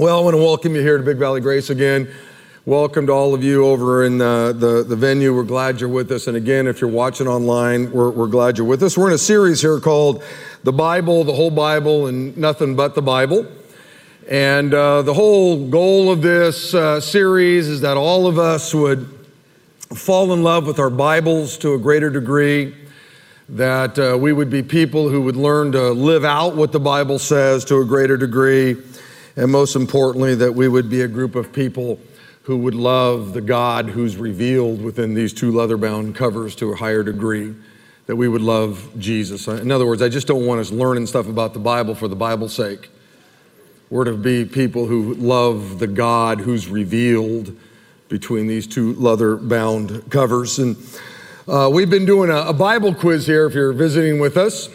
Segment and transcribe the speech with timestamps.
[0.00, 2.10] Well, I want to welcome you here to Big Valley Grace again.
[2.64, 5.36] Welcome to all of you over in the, the, the, venue.
[5.36, 6.26] We're glad you're with us.
[6.26, 8.96] And again, if you're watching online, we're, we're glad you're with us.
[8.96, 10.24] We're in a series here called
[10.64, 13.46] The Bible, the whole Bible, and nothing but the Bible.
[14.26, 19.06] And uh, the whole goal of this uh, series is that all of us would
[19.94, 22.74] fall in love with our Bibles to a greater degree,
[23.50, 27.18] that uh, we would be people who would learn to live out what the Bible
[27.18, 28.78] says to a greater degree,
[29.36, 31.98] and most importantly, that we would be a group of people
[32.42, 36.76] who would love the God who's revealed within these two leather bound covers to a
[36.76, 37.54] higher degree,
[38.06, 39.46] that we would love Jesus.
[39.46, 42.16] In other words, I just don't want us learning stuff about the Bible for the
[42.16, 42.90] Bible's sake.
[43.90, 47.56] We're to be people who love the God who's revealed
[48.08, 50.58] between these two leather bound covers.
[50.58, 50.76] And
[51.46, 54.68] uh, we've been doing a, a, Bible quiz here if you're visiting with us.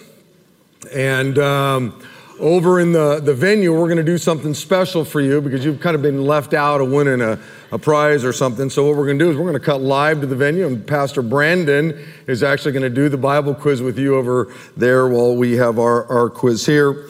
[0.94, 2.02] And um,
[2.40, 5.80] over in the, the venue, we're going to do something special for you because you've
[5.80, 7.40] kind of been left out of winning a,
[7.72, 8.70] a prize or something.
[8.70, 10.68] So, what we're going to do is we're going to cut live to the venue,
[10.68, 15.08] and Pastor Brandon is actually going to do the Bible quiz with you over there
[15.08, 17.08] while we have our, our quiz here.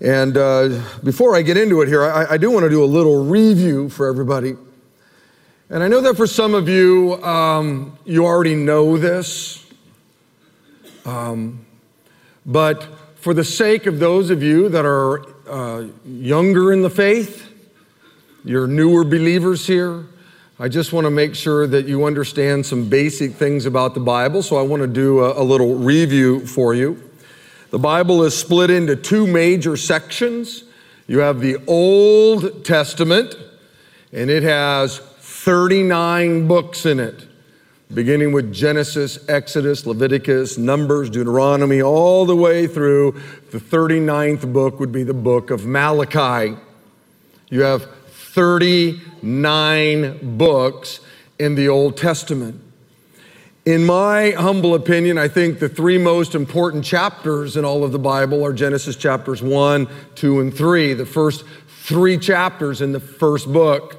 [0.00, 2.86] And uh, before I get into it here, I, I do want to do a
[2.86, 4.56] little review for everybody.
[5.70, 9.64] And I know that for some of you, um, you already know this.
[11.04, 11.64] Um,
[12.44, 12.86] but
[13.22, 17.48] for the sake of those of you that are uh, younger in the faith,
[18.44, 20.06] you're newer believers here,
[20.58, 24.42] I just want to make sure that you understand some basic things about the Bible.
[24.42, 27.00] So I want to do a, a little review for you.
[27.70, 30.64] The Bible is split into two major sections.
[31.06, 33.36] You have the Old Testament,
[34.12, 37.28] and it has 39 books in it,
[37.94, 44.92] beginning with Genesis, Exodus, Leviticus, Numbers, Deuteronomy, all the way through the 39th book would
[44.92, 46.56] be the book of Malachi.
[47.50, 51.00] You have 39 books
[51.38, 52.60] in the Old Testament.
[53.64, 57.98] In my humble opinion, I think the three most important chapters in all of the
[57.98, 61.44] Bible are Genesis chapters 1, 2, and 3, the first
[61.82, 63.98] three chapters in the first book.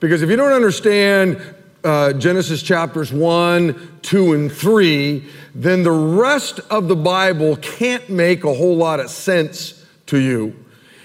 [0.00, 1.40] Because if you don't understand
[1.84, 5.24] uh, Genesis chapters 1, 2, and 3,
[5.54, 10.56] then the rest of the Bible can't make a whole lot of sense to you.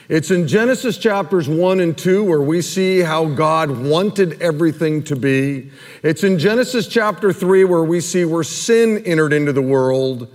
[0.08, 5.16] It's in Genesis chapters 1 and 2 where we see how God wanted everything to
[5.16, 5.70] be.
[6.02, 10.28] It's in Genesis chapter 3 where we see where sin entered into the world.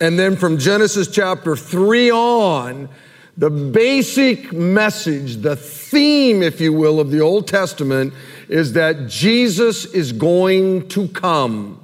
[0.00, 2.88] And then from Genesis chapter 3 on,
[3.36, 8.12] the basic message, the theme, if you will, of the Old Testament
[8.48, 11.78] is that Jesus is going to come.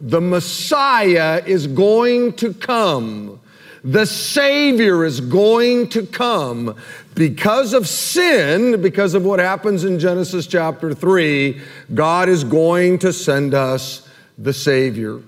[0.00, 3.40] The Messiah is going to come.
[3.84, 6.76] The Savior is going to come
[7.14, 11.60] because of sin, because of what happens in Genesis chapter 3.
[11.94, 15.20] God is going to send us the Savior.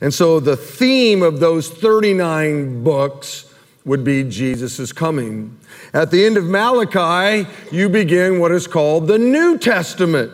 [0.00, 3.49] And so the theme of those 39 books
[3.84, 5.56] would be Jesus coming.
[5.92, 10.32] At the end of Malachi, you begin what is called the New Testament.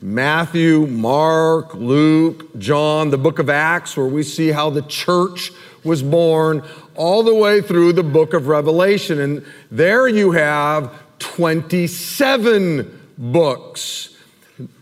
[0.00, 5.50] Matthew, Mark, Luke, John, the book of Acts, where we see how the church
[5.82, 6.62] was born
[6.94, 9.20] all the way through the book of Revelation.
[9.20, 14.10] And there you have 27 books.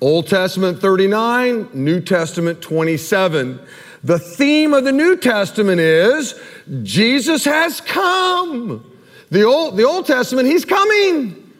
[0.00, 3.60] Old Testament 39, New Testament 27.
[4.04, 6.34] The theme of the New Testament is
[6.82, 8.84] Jesus has come.
[9.30, 11.50] The Old, the Old Testament, He's coming.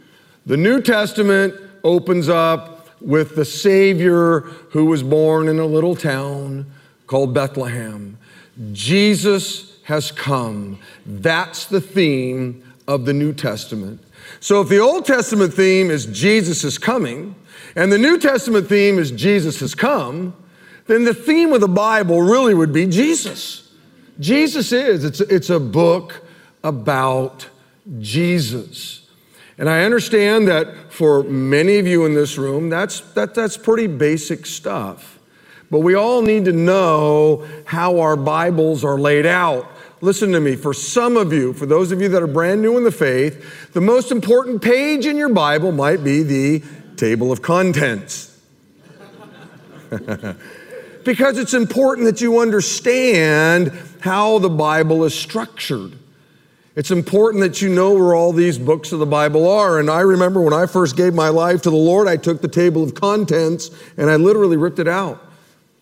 [0.45, 1.55] The New Testament
[1.85, 6.67] opens up with the Savior who was born in a little town
[7.07, 8.19] called Bethlehem.
[8.73, 10.79] Jesus has come.
[11.07, 14.01] That's the theme of the New Testament.
[14.41, 17.35] So if the Old Testament theme is Jesus is coming,
[17.77, 20.35] and the New Testament theme is Jesus has come,
[20.87, 23.72] then the theme of the Bible really would be Jesus.
[24.19, 25.04] Jesus is.
[25.04, 26.25] It's, it's a book
[26.62, 27.48] about
[27.98, 29.09] Jesus.
[29.59, 33.87] And I understand that for many of you in this room, that's, that, that's pretty
[33.87, 35.19] basic stuff.
[35.70, 39.67] But we all need to know how our Bibles are laid out.
[40.00, 42.76] Listen to me, for some of you, for those of you that are brand new
[42.76, 46.62] in the faith, the most important page in your Bible might be the
[46.96, 48.37] table of contents.
[51.04, 55.99] because it's important that you understand how the Bible is structured.
[56.75, 59.78] It's important that you know where all these books of the Bible are.
[59.78, 62.49] And I remember when I first gave my life to the Lord, I took the
[62.49, 65.22] table of contents and I literally ripped it out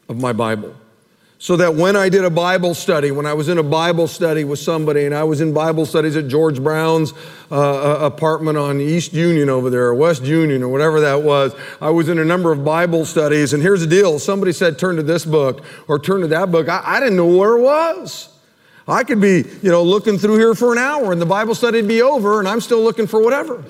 [0.09, 0.75] of my Bible
[1.43, 4.45] so that when I did a Bible study, when I was in a Bible study
[4.45, 7.15] with somebody, and I was in Bible studies at George Brown's
[7.51, 11.55] uh, uh, apartment on East Union over there, or West Union, or whatever that was,
[11.81, 13.55] I was in a number of Bible studies.
[13.55, 16.69] And here's the deal somebody said, turn to this book or turn to that book.
[16.69, 18.29] I, I didn't know where it was.
[18.87, 21.81] I could be, you know, looking through here for an hour and the Bible study
[21.81, 23.65] would be over and I'm still looking for whatever.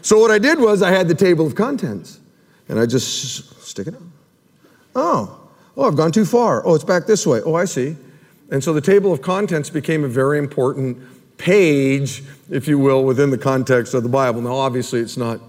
[0.00, 2.20] So what I did was I had the table of contents
[2.70, 4.02] and I just stick it out.
[4.94, 5.39] Oh,
[5.80, 6.62] Oh, I've gone too far.
[6.66, 7.40] Oh, it's back this way.
[7.42, 7.96] Oh, I see.
[8.50, 10.98] And so the table of contents became a very important
[11.38, 14.42] page, if you will, within the context of the Bible.
[14.42, 15.40] Now, obviously, it's not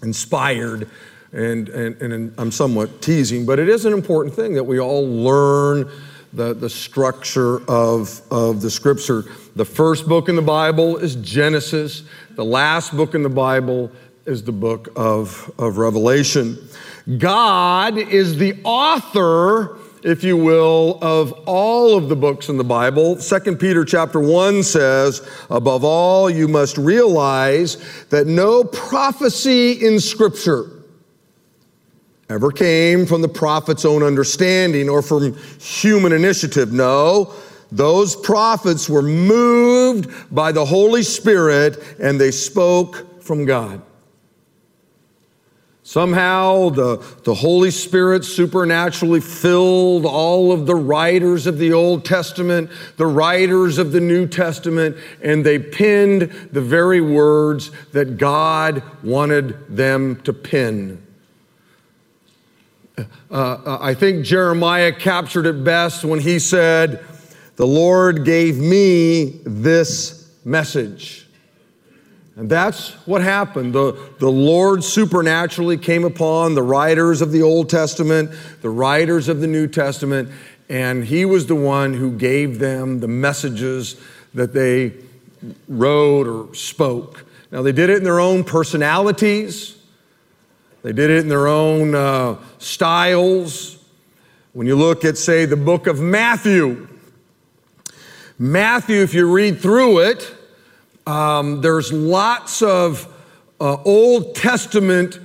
[0.00, 0.88] inspired,
[1.32, 5.04] and, and, and I'm somewhat teasing, but it is an important thing that we all
[5.04, 5.90] learn
[6.32, 9.24] the, the structure of, of the scripture.
[9.56, 12.04] The first book in the Bible is Genesis,
[12.36, 13.90] the last book in the Bible
[14.24, 16.58] is the book of, of Revelation.
[17.16, 23.16] God is the author, if you will, of all of the books in the Bible.
[23.16, 27.78] 2 Peter chapter 1 says, above all, you must realize
[28.10, 30.66] that no prophecy in Scripture
[32.28, 36.74] ever came from the prophet's own understanding or from human initiative.
[36.74, 37.32] No,
[37.72, 43.80] those prophets were moved by the Holy Spirit and they spoke from God.
[45.88, 52.68] Somehow the, the Holy Spirit supernaturally filled all of the writers of the Old Testament,
[52.98, 59.74] the writers of the New Testament, and they penned the very words that God wanted
[59.74, 61.02] them to pen.
[62.98, 67.02] Uh, uh I think Jeremiah captured it best when he said,
[67.56, 71.27] The Lord gave me this message.
[72.38, 73.74] And that's what happened.
[73.74, 78.30] The, the Lord supernaturally came upon the writers of the Old Testament,
[78.62, 80.30] the writers of the New Testament,
[80.68, 84.00] and He was the one who gave them the messages
[84.34, 84.92] that they
[85.66, 87.24] wrote or spoke.
[87.50, 89.76] Now, they did it in their own personalities,
[90.84, 93.84] they did it in their own uh, styles.
[94.52, 96.86] When you look at, say, the book of Matthew,
[98.38, 100.36] Matthew, if you read through it,
[101.08, 103.08] um, there's lots of
[103.58, 105.18] uh, Old Testament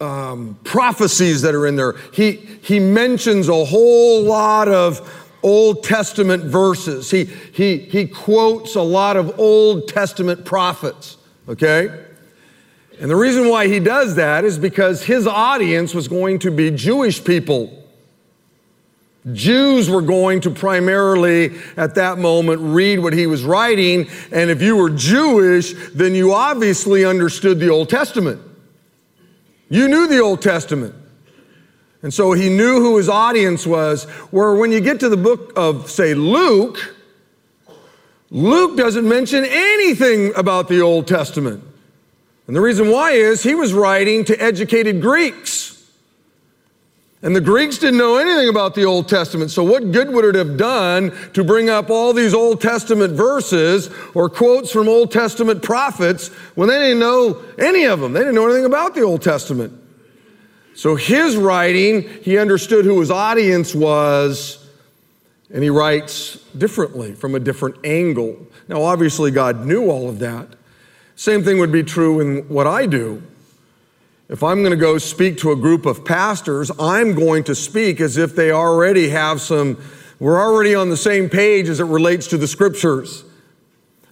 [0.00, 1.94] um, prophecies that are in there.
[2.12, 5.08] He, he mentions a whole lot of
[5.44, 7.12] Old Testament verses.
[7.12, 11.16] He, he, he quotes a lot of Old Testament prophets,
[11.48, 12.06] okay?
[13.00, 16.72] And the reason why he does that is because his audience was going to be
[16.72, 17.83] Jewish people.
[19.32, 24.60] Jews were going to primarily at that moment read what he was writing, and if
[24.60, 28.40] you were Jewish, then you obviously understood the Old Testament.
[29.70, 30.94] You knew the Old Testament.
[32.02, 34.04] And so he knew who his audience was.
[34.30, 36.94] Where when you get to the book of, say, Luke,
[38.30, 41.64] Luke doesn't mention anything about the Old Testament.
[42.46, 45.63] And the reason why is he was writing to educated Greeks.
[47.24, 49.50] And the Greeks didn't know anything about the Old Testament.
[49.50, 53.88] So, what good would it have done to bring up all these Old Testament verses
[54.12, 58.12] or quotes from Old Testament prophets when they didn't know any of them?
[58.12, 59.72] They didn't know anything about the Old Testament.
[60.74, 64.62] So, his writing, he understood who his audience was,
[65.50, 68.36] and he writes differently from a different angle.
[68.68, 70.48] Now, obviously, God knew all of that.
[71.16, 73.22] Same thing would be true in what I do.
[74.28, 78.00] If I'm going to go speak to a group of pastors, I'm going to speak
[78.00, 79.78] as if they already have some,
[80.18, 83.24] we're already on the same page as it relates to the scriptures.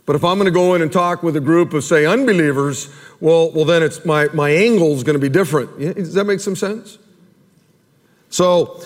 [0.05, 2.93] But if I'm going to go in and talk with a group of, say, unbelievers,
[3.21, 5.79] well, well then it's my, my angle is going to be different.
[5.79, 6.99] Does that make some sense?
[8.29, 8.83] So,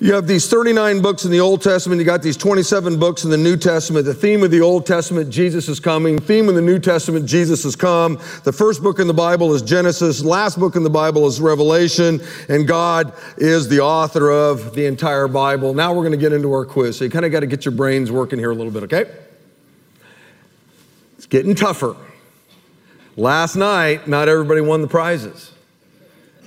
[0.00, 3.30] you have these 39 books in the Old Testament, you got these 27 books in
[3.30, 4.04] the New Testament.
[4.04, 6.18] The theme of the Old Testament, Jesus is coming.
[6.18, 8.18] Theme of the New Testament, Jesus has come.
[8.42, 10.24] The first book in the Bible is Genesis.
[10.24, 12.20] Last book in the Bible is Revelation.
[12.48, 15.74] And God is the author of the entire Bible.
[15.74, 16.98] Now we're going to get into our quiz.
[16.98, 19.10] So you kind of got to get your brains working here a little bit, okay?
[21.16, 21.96] It's getting tougher.
[23.16, 25.52] Last night, not everybody won the prizes.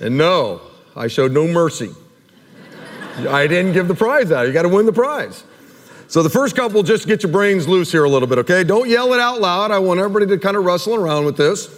[0.00, 0.60] And no,
[0.94, 1.90] I showed no mercy.
[3.26, 4.46] I didn't give the prize out.
[4.46, 5.44] You got to win the prize.
[6.08, 8.64] So the first couple, just get your brains loose here a little bit, okay?
[8.64, 9.70] Don't yell it out loud.
[9.70, 11.68] I want everybody to kind of wrestle around with this.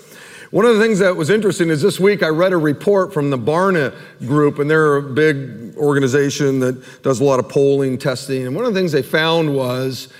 [0.51, 3.31] One of the things that was interesting is this week I read a report from
[3.31, 8.47] the Barna Group, and they're a big organization that does a lot of polling, testing.
[8.47, 10.13] And one of the things they found was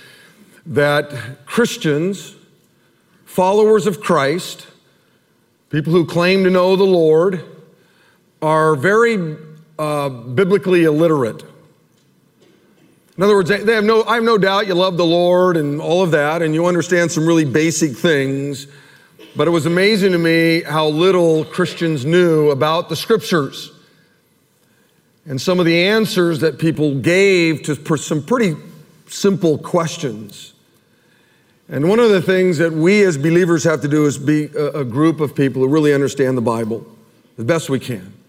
[0.65, 2.35] that Christians,
[3.25, 4.67] followers of Christ,
[5.69, 7.43] people who claim to know the Lord,
[8.41, 9.37] are very
[9.81, 11.43] uh, biblically illiterate.
[13.17, 15.81] In other words, they have no, I have no doubt you love the Lord and
[15.81, 18.67] all of that, and you understand some really basic things.
[19.35, 23.71] But it was amazing to me how little Christians knew about the scriptures
[25.25, 28.55] and some of the answers that people gave to some pretty
[29.07, 30.53] simple questions.
[31.69, 34.83] And one of the things that we as believers have to do is be a,
[34.83, 36.85] group of people who really understand the Bible
[37.37, 38.20] the best we can.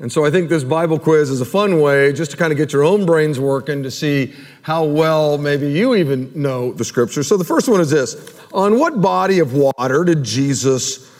[0.00, 2.58] And so I think this Bible quiz is a fun way just to kind of
[2.58, 7.22] get your own brains working to see how well maybe you even know the scripture.
[7.22, 8.16] So the first one is this
[8.52, 11.10] On what body of water did Jesus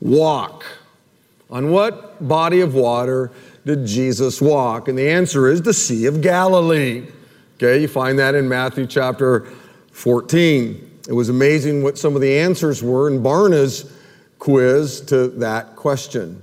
[0.00, 0.64] walk?
[1.48, 3.30] On what body of water
[3.64, 4.88] did Jesus walk?
[4.88, 7.06] And the answer is the Sea of Galilee.
[7.56, 9.46] Okay, you find that in Matthew chapter
[9.92, 10.90] 14.
[11.08, 13.92] It was amazing what some of the answers were in Barna's
[14.40, 16.42] quiz to that question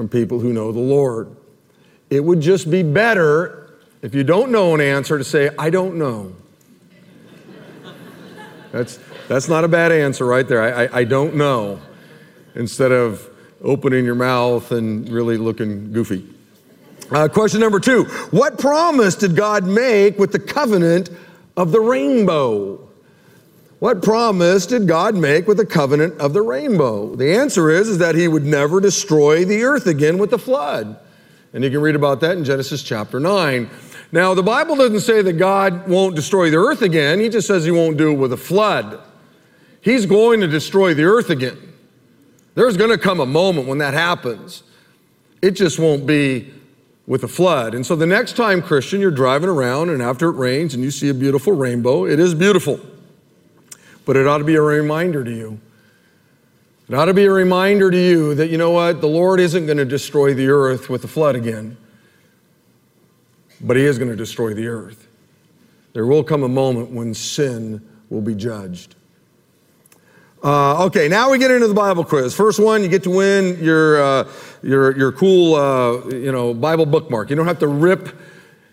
[0.00, 1.36] from people who know the Lord.
[2.08, 5.96] It would just be better if you don't know an answer to say, I don't
[5.96, 6.32] know.
[8.72, 10.62] That's, that's not a bad answer right there.
[10.62, 11.82] I, I, I don't know.
[12.54, 13.28] Instead of
[13.60, 16.26] opening your mouth and really looking goofy.
[17.10, 21.10] Uh, question number two What promise did God make with the covenant
[21.58, 22.88] of the rainbow?
[23.80, 27.16] What promise did God make with the covenant of the rainbow?
[27.16, 30.98] The answer is, is that he would never destroy the earth again with the flood.
[31.54, 33.70] And you can read about that in Genesis chapter 9.
[34.12, 37.64] Now, the Bible doesn't say that God won't destroy the earth again, he just says
[37.64, 39.00] he won't do it with a flood.
[39.80, 41.56] He's going to destroy the earth again.
[42.54, 44.62] There's going to come a moment when that happens.
[45.40, 46.52] It just won't be
[47.06, 47.74] with a flood.
[47.74, 50.90] And so the next time, Christian, you're driving around and after it rains and you
[50.90, 52.78] see a beautiful rainbow, it is beautiful.
[54.04, 55.60] But it ought to be a reminder to you.
[56.88, 59.66] It ought to be a reminder to you that, you know what, the Lord isn't
[59.66, 61.76] going to destroy the earth with a flood again,
[63.60, 65.06] but He is going to destroy the earth.
[65.92, 68.96] There will come a moment when sin will be judged.
[70.42, 72.34] Uh, okay, now we get into the Bible quiz.
[72.34, 74.28] First one, you get to win your, uh,
[74.62, 77.28] your, your cool uh, you know, Bible bookmark.
[77.28, 78.08] You don't have to rip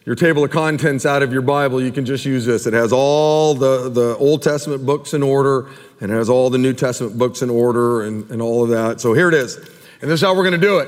[0.08, 1.82] your table of contents out of your Bible.
[1.82, 2.66] You can just use this.
[2.66, 5.68] It has all the, the Old Testament books in order,
[6.00, 9.02] and it has all the New Testament books in order, and, and all of that.
[9.02, 9.58] So here it is.
[9.58, 10.88] And this is how we're going to do it.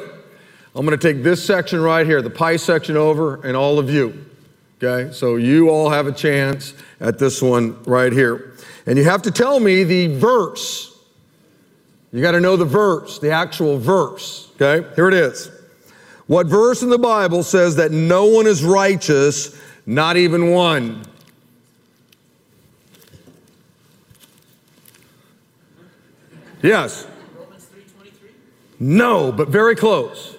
[0.74, 3.90] I'm going to take this section right here, the pie section over, and all of
[3.90, 4.26] you.
[4.82, 5.12] Okay?
[5.12, 8.54] So you all have a chance at this one right here.
[8.86, 10.98] And you have to tell me the verse.
[12.14, 14.50] You got to know the verse, the actual verse.
[14.56, 15.52] Okay, here it is.
[16.30, 21.02] What verse in the Bible says that no one is righteous, not even one?
[26.62, 27.08] Yes.
[28.80, 30.38] No, but very close.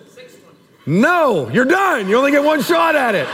[0.87, 2.09] No, you're done.
[2.09, 3.26] You only get one shot at it.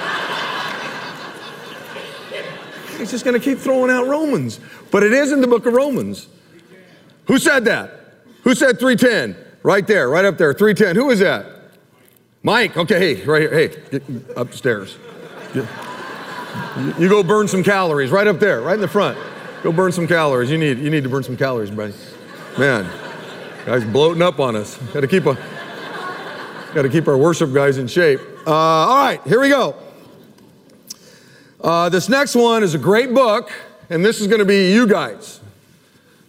[2.98, 4.60] He's just going to keep throwing out Romans.
[4.90, 6.26] But it is in the book of Romans.
[7.26, 8.14] Who said that?
[8.44, 9.36] Who said 310?
[9.62, 10.96] Right there, right up there, 310.
[10.96, 11.55] Who is that?
[12.46, 12.76] Mike.
[12.76, 13.52] Okay, hey, right here.
[13.52, 14.04] Hey, get
[14.36, 14.96] upstairs.
[15.52, 15.66] Get,
[16.96, 19.18] you go burn some calories right up there, right in the front.
[19.64, 20.48] Go burn some calories.
[20.48, 21.92] You need, you need to burn some calories, buddy.
[22.56, 22.88] Man,
[23.66, 24.76] guys bloating up on us.
[24.94, 25.34] Got to keep a,
[26.72, 28.20] got to keep our worship guys in shape.
[28.46, 29.74] Uh, all right, here we go.
[31.60, 33.50] Uh, this next one is a great book,
[33.90, 35.40] and this is going to be you guys.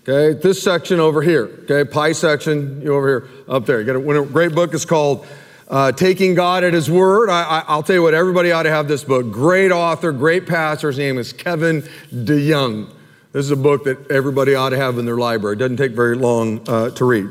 [0.01, 1.45] Okay, this section over here.
[1.69, 3.79] Okay, pie section, you over here, up there.
[3.81, 4.73] You got a, a great book.
[4.73, 5.23] It's called
[5.69, 7.29] uh, Taking God at His Word.
[7.29, 9.31] I, will tell you what, everybody ought to have this book.
[9.31, 10.87] Great author, great pastor.
[10.87, 11.81] His name is Kevin
[12.13, 12.93] DeYoung.
[13.33, 15.55] This is a book that everybody ought to have in their library.
[15.55, 17.29] It doesn't take very long uh, to read.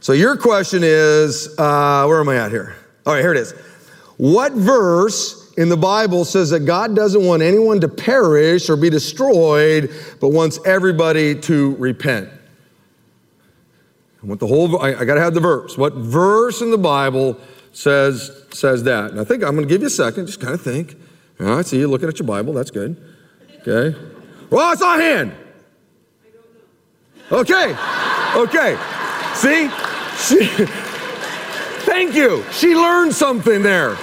[0.00, 2.76] So your question is, uh, where am I at here?
[3.04, 3.52] All right, here it is.
[4.16, 8.90] What verse in the Bible says that God doesn't want anyone to perish or be
[8.90, 9.90] destroyed,
[10.20, 12.28] but wants everybody to repent.
[14.22, 15.78] I want the whole, I, I got to have the verse.
[15.78, 17.38] What verse in the Bible
[17.76, 19.10] says, says that?
[19.10, 20.96] And I think I'm going to give you a second, just kind of think.
[21.38, 22.54] I see you looking at your Bible.
[22.54, 22.96] That's good.
[23.60, 23.98] Okay.
[23.98, 25.34] Oh, well, hand.
[27.30, 27.38] I don't know.
[27.40, 27.76] Okay.
[28.40, 28.76] Okay.
[29.34, 29.68] See?
[30.16, 30.46] She,
[31.84, 32.42] thank you.
[32.50, 33.96] She learned something there.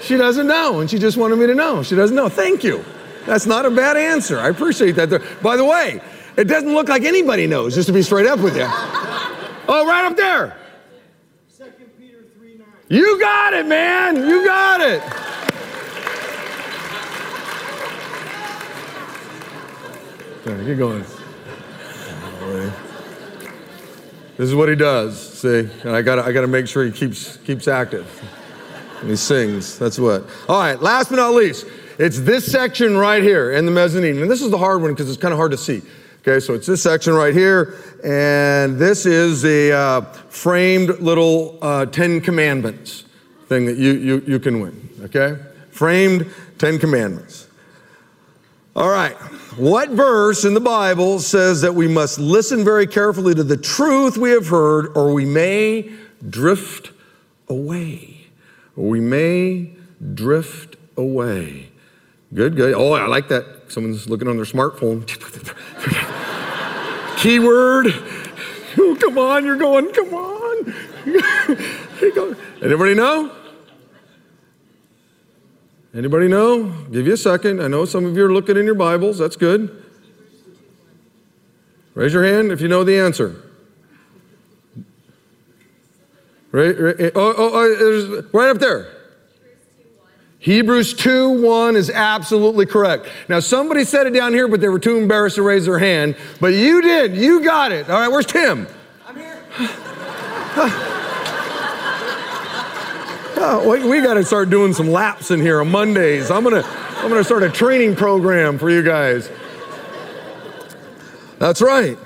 [0.00, 1.84] She doesn't know, and she just wanted me to know.
[1.84, 2.28] She doesn't know.
[2.28, 2.84] Thank you.
[3.26, 4.40] That's not a bad answer.
[4.40, 5.22] I appreciate that.
[5.40, 6.00] By the way,
[6.36, 8.66] it doesn't look like anybody knows, just to be straight up with you.
[8.66, 10.56] Oh, right up there.
[12.88, 13.08] Peter 3 9.
[13.08, 14.16] You got it, man.
[14.16, 15.02] You got it.
[20.46, 21.04] Okay, keep going.
[24.36, 25.20] This is what he does.
[25.20, 28.06] See, and I got I to make sure he keeps keeps active.
[29.00, 29.78] And he sings.
[29.78, 30.24] That's what.
[30.48, 31.66] All right, last but not least,
[31.98, 34.20] it's this section right here in the mezzanine.
[34.22, 35.82] And this is the hard one because it's kind of hard to see.
[36.20, 41.86] Okay, so it's this section right here, and this is a uh, framed little uh,
[41.86, 43.04] Ten Commandments
[43.48, 44.88] thing that you, you, you can win.
[45.02, 45.40] Okay?
[45.70, 47.46] Framed Ten Commandments.
[48.76, 49.14] All right.
[49.56, 54.16] What verse in the Bible says that we must listen very carefully to the truth
[54.16, 55.90] we have heard, or we may
[56.28, 56.92] drift
[57.48, 58.26] away?
[58.76, 59.72] We may
[60.14, 61.70] drift away.
[62.32, 62.74] Good, good.
[62.74, 63.64] Oh, I like that.
[63.68, 65.06] Someone's looking on their smartphone.
[67.18, 67.88] Keyword.
[68.78, 70.74] Oh, come on, you're going, come on.
[72.62, 73.32] Anybody know?
[75.94, 76.70] Anybody know?
[76.92, 77.60] Give you a second.
[77.60, 79.18] I know some of you are looking in your Bibles.
[79.18, 79.84] That's good.
[81.94, 83.42] Raise your hand if you know the answer.
[86.52, 88.97] Right, right, oh, oh, oh, right up there.
[90.40, 93.08] Hebrews 2 1 is absolutely correct.
[93.28, 96.16] Now, somebody said it down here, but they were too embarrassed to raise their hand.
[96.40, 97.16] But you did.
[97.16, 97.90] You got it.
[97.90, 98.68] All right, where's Tim?
[99.06, 99.42] I'm here.
[103.40, 106.30] oh, we, we got to start doing some laps in here on Mondays.
[106.30, 106.68] I'm going to
[106.98, 109.30] I'm going to start a training program for you guys.
[111.38, 111.96] That's right.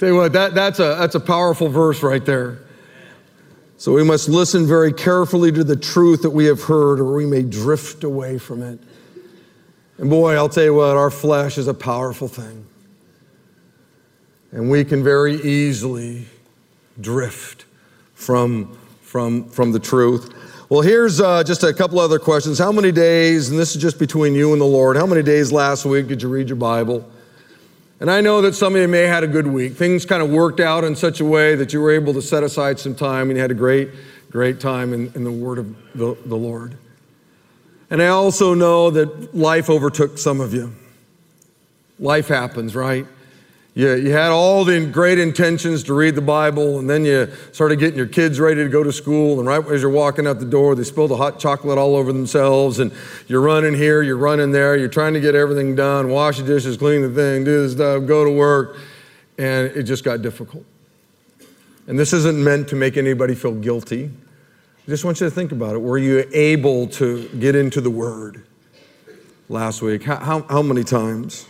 [0.00, 2.58] Tell you what, that, that's, a, that's a powerful verse right there.
[3.80, 7.24] So we must listen very carefully to the truth that we have heard, or we
[7.24, 8.78] may drift away from it.
[9.96, 12.66] And boy, I'll tell you what, our flesh is a powerful thing.
[14.52, 16.26] And we can very easily
[17.00, 17.64] drift
[18.12, 20.30] from, from, from the truth.
[20.68, 22.58] Well, here's uh, just a couple other questions.
[22.58, 25.52] How many days, and this is just between you and the Lord, how many days
[25.52, 27.10] last week did you read your Bible?
[28.00, 29.74] And I know that some of you may have had a good week.
[29.74, 32.42] Things kind of worked out in such a way that you were able to set
[32.42, 33.90] aside some time and you had a great,
[34.30, 36.78] great time in, in the Word of the, the Lord.
[37.90, 40.74] And I also know that life overtook some of you.
[41.98, 43.06] Life happens, right?
[43.74, 47.78] You, you had all the great intentions to read the Bible, and then you started
[47.78, 49.38] getting your kids ready to go to school.
[49.38, 52.12] And right as you're walking out the door, they spilled the hot chocolate all over
[52.12, 52.80] themselves.
[52.80, 52.92] And
[53.28, 56.76] you're running here, you're running there, you're trying to get everything done wash the dishes,
[56.76, 58.76] clean the thing, do this stuff, go to work.
[59.38, 60.64] And it just got difficult.
[61.86, 64.10] And this isn't meant to make anybody feel guilty.
[64.86, 65.78] I just want you to think about it.
[65.78, 68.42] Were you able to get into the Word
[69.48, 70.02] last week?
[70.02, 71.46] How, how, how many times?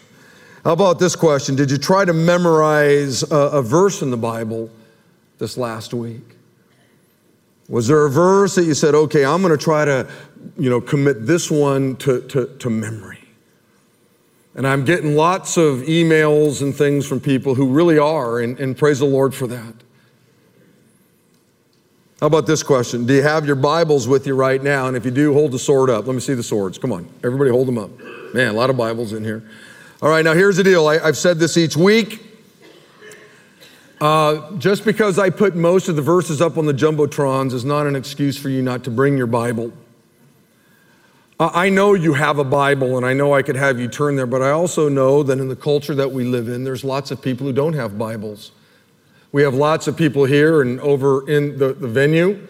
[0.65, 1.57] How about this question?
[1.57, 4.71] Did you try to memorize a, a verse in the Bible
[5.39, 6.37] this last week?
[7.69, 10.11] Was there a verse that you said, okay, I'm going to try to,
[10.59, 13.21] you know, commit this one to, to, to memory?
[14.55, 18.77] And I'm getting lots of emails and things from people who really are, and, and
[18.77, 19.75] praise the Lord for that.
[22.19, 23.07] How about this question?
[23.07, 24.89] Do you have your Bibles with you right now?
[24.89, 26.07] And if you do, hold the sword up.
[26.07, 26.77] Let me see the swords.
[26.77, 27.09] Come on.
[27.25, 27.91] Everybody hold them up.
[28.35, 29.43] Man, a lot of Bibles in here.
[30.03, 30.89] All right, now here's the deal.
[30.89, 32.23] I, have said this each week.
[34.01, 37.87] Uh, just because I put most of the verses up on the Jumbotrons is not
[37.87, 39.75] an excuse for you not to bring your Bible.
[41.39, 44.17] Uh, I know you have a Bible and I know I could have you turn
[44.17, 47.11] there, but I also know that in the culture that we live in, there's lots
[47.11, 48.53] of people who don't have Bibles.
[49.33, 52.49] We have lots of people here and over in the, the venue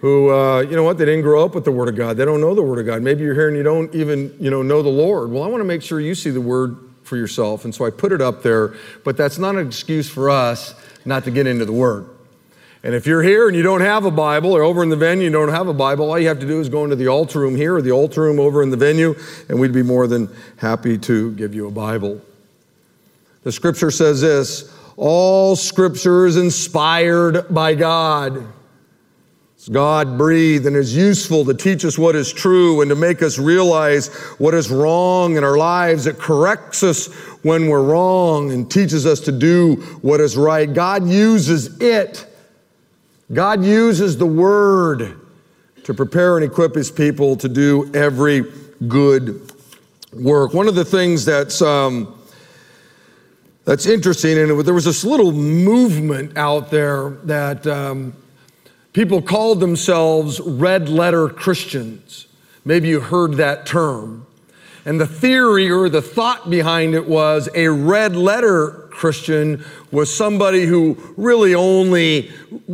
[0.00, 2.16] who, uh, you know what, they didn't grow up with the Word of God.
[2.16, 3.02] They don't know the Word of God.
[3.02, 5.30] Maybe you're here and you don't even, you know, know the Lord.
[5.30, 7.64] Well, I want to make sure you see the Word for yourself.
[7.64, 11.24] And so I put it up there, but that's not an excuse for us not
[11.24, 12.08] to get into the Word.
[12.82, 15.24] And if you're here and you don't have a Bible, or over in the venue
[15.24, 17.40] you don't have a Bible, all you have to do is go into the altar
[17.40, 19.14] room here or the altar room over in the venue,
[19.48, 22.20] and we'd be more than happy to give you a Bible.
[23.42, 28.46] The scripture says this all scripture is inspired by God
[29.70, 33.36] God breathed and is useful to teach us what is true and to make us
[33.38, 36.06] realize what is wrong in our lives.
[36.06, 40.72] It corrects us when we're wrong and teaches us to do what is right.
[40.72, 42.26] God uses it.
[43.32, 45.20] God uses the word
[45.82, 48.44] to prepare and equip his people to do every
[48.86, 49.50] good
[50.12, 50.54] work.
[50.54, 52.12] One of the things that's um,
[53.64, 58.14] that's interesting, and there was this little movement out there that um,
[58.96, 62.26] People called themselves red letter Christians.
[62.64, 64.26] Maybe you heard that term.
[64.86, 70.64] And the theory or the thought behind it was a red letter Christian was somebody
[70.64, 72.30] who really only,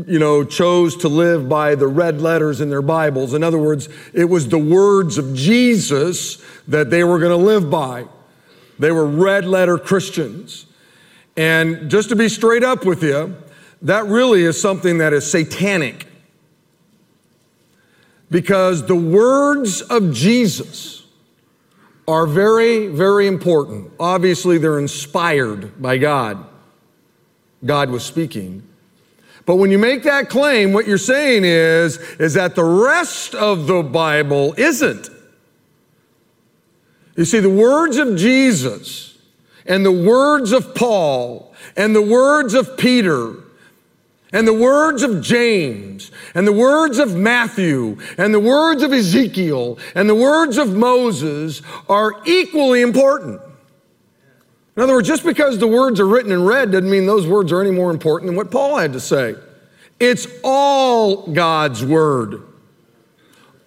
[0.06, 3.34] you know, chose to live by the red letters in their Bibles.
[3.34, 7.68] In other words, it was the words of Jesus that they were going to live
[7.68, 8.06] by.
[8.78, 10.66] They were red letter Christians.
[11.36, 13.36] And just to be straight up with you,
[13.82, 16.06] that really is something that is satanic.
[18.32, 21.04] Because the words of Jesus
[22.08, 23.92] are very, very important.
[24.00, 26.44] Obviously, they're inspired by God.
[27.64, 28.66] God was speaking.
[29.44, 33.66] But when you make that claim, what you're saying is, is that the rest of
[33.66, 35.10] the Bible isn't.
[37.16, 39.18] You see, the words of Jesus
[39.66, 43.41] and the words of Paul and the words of Peter
[44.32, 49.78] and the words of James and the words of Matthew and the words of Ezekiel
[49.94, 53.40] and the words of Moses are equally important.
[54.74, 57.52] In other words, just because the words are written in red doesn't mean those words
[57.52, 59.34] are any more important than what Paul had to say.
[60.00, 62.42] It's all God's word.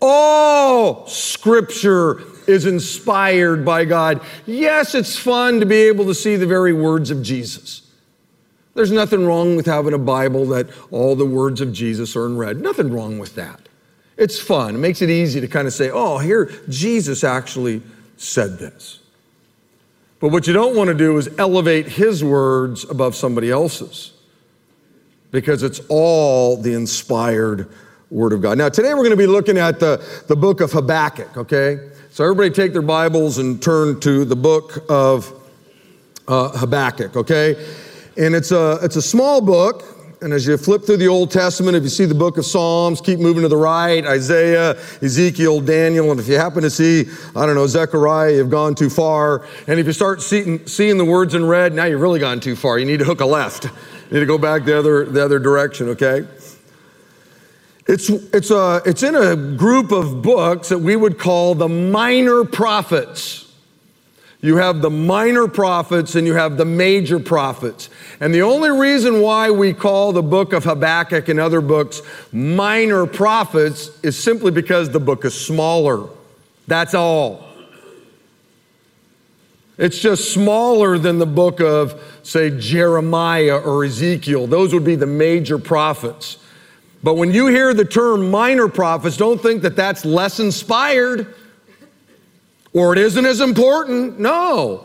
[0.02, 4.22] All scripture is inspired by God.
[4.46, 7.85] Yes, it's fun to be able to see the very words of Jesus.
[8.76, 12.38] There's nothing wrong with having a Bible that all the words of Jesus are in
[12.38, 12.62] red.
[12.62, 13.62] Nothing wrong with that.
[14.18, 14.76] It's fun.
[14.76, 17.82] It makes it easy to kind of say, oh, here, Jesus actually
[18.18, 19.00] said this.
[20.20, 24.14] But what you don't want to do is elevate his words above somebody else's
[25.32, 27.70] because it's all the inspired
[28.10, 28.58] word of God.
[28.58, 31.90] Now, today we're going to be looking at the, the book of Habakkuk, okay?
[32.12, 35.34] So, everybody take their Bibles and turn to the book of
[36.28, 37.56] uh, Habakkuk, okay?
[38.18, 39.84] And it's a, it's a small book.
[40.22, 43.02] And as you flip through the Old Testament, if you see the book of Psalms,
[43.02, 47.46] keep moving to the right, Isaiah, Ezekiel, Daniel, and if you happen to see, I
[47.46, 49.46] don't know, Zechariah, you've gone too far.
[49.68, 52.56] And if you start seeing, seeing the words in red, now you've really gone too
[52.56, 52.80] far.
[52.80, 53.66] You need to hook a left.
[53.66, 53.72] You
[54.12, 56.26] need to go back the other, the other direction, okay?
[57.88, 62.46] It's, it's, a, it's in a group of books that we would call the minor
[62.46, 63.45] prophets.
[64.42, 67.90] You have the minor prophets and you have the major prophets.
[68.20, 73.06] And the only reason why we call the book of Habakkuk and other books minor
[73.06, 76.10] prophets is simply because the book is smaller.
[76.68, 77.46] That's all.
[79.78, 84.48] It's just smaller than the book of, say, Jeremiah or Ezekiel.
[84.48, 86.38] Those would be the major prophets.
[87.04, 91.36] But when you hear the term minor prophets, don't think that that's less inspired
[92.76, 94.20] or it isn't as important.
[94.20, 94.84] No.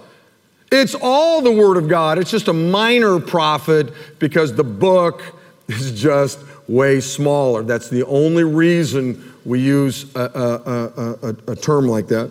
[0.71, 2.19] It's all the Word of God.
[2.19, 5.23] It's just a minor prophet because the book
[5.69, 7.65] is just way smaller.
[7.65, 12.31] That's the only reason we use a, a, a, a term like that.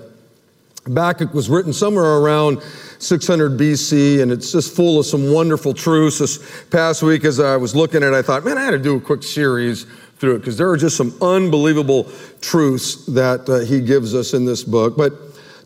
[0.86, 2.62] Habakkuk was written somewhere around
[3.00, 6.19] 600 BC, and it's just full of some wonderful truths.
[6.19, 8.80] This past week, as I was looking at it, I thought, man, I had to
[8.80, 9.86] do a quick series
[10.19, 14.45] through it because there are just some unbelievable truths that uh, he gives us in
[14.45, 14.95] this book.
[14.95, 15.13] But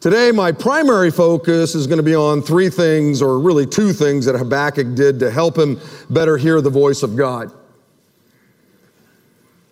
[0.04, 4.26] Today, my primary focus is going to be on three things, or really two things,
[4.26, 7.54] that Habakkuk did to help him better hear the voice of God.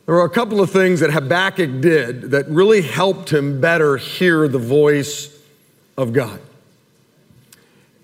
[0.06, 4.48] There are a couple of things that Habakkuk did that really helped him better hear
[4.48, 5.38] the voice
[5.98, 6.39] of God.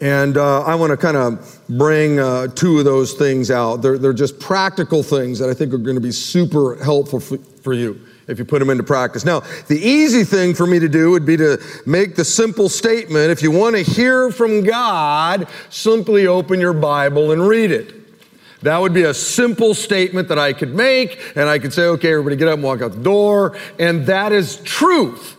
[0.02, 3.78] And uh, I want to kind of bring uh, two of those things out.
[3.78, 7.38] They're, they're just practical things that I think are going to be super helpful for,
[7.38, 9.24] for you if you put them into practice.
[9.24, 13.32] Now, the easy thing for me to do would be to make the simple statement
[13.32, 17.94] if you want to hear from God, simply open your Bible and read it.
[18.64, 22.12] That would be a simple statement that I could make, and I could say, okay,
[22.12, 25.38] everybody get up and walk out the door, and that is truth.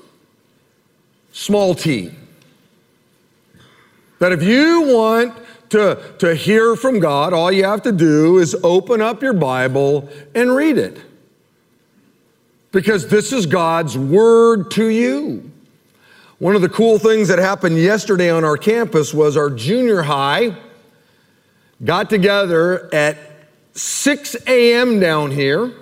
[1.33, 2.13] Small t.
[4.21, 5.35] That if you want
[5.71, 10.09] to, to hear from God, all you have to do is open up your Bible
[10.35, 11.01] and read it
[12.73, 15.51] because this is God's word to you.
[16.39, 20.57] One of the cool things that happened yesterday on our campus was our junior high
[21.85, 23.17] got together at
[23.73, 25.01] 6 a.m.
[25.01, 25.73] down here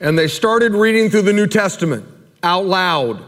[0.00, 2.06] and they started reading through the New Testament
[2.42, 3.22] out loud.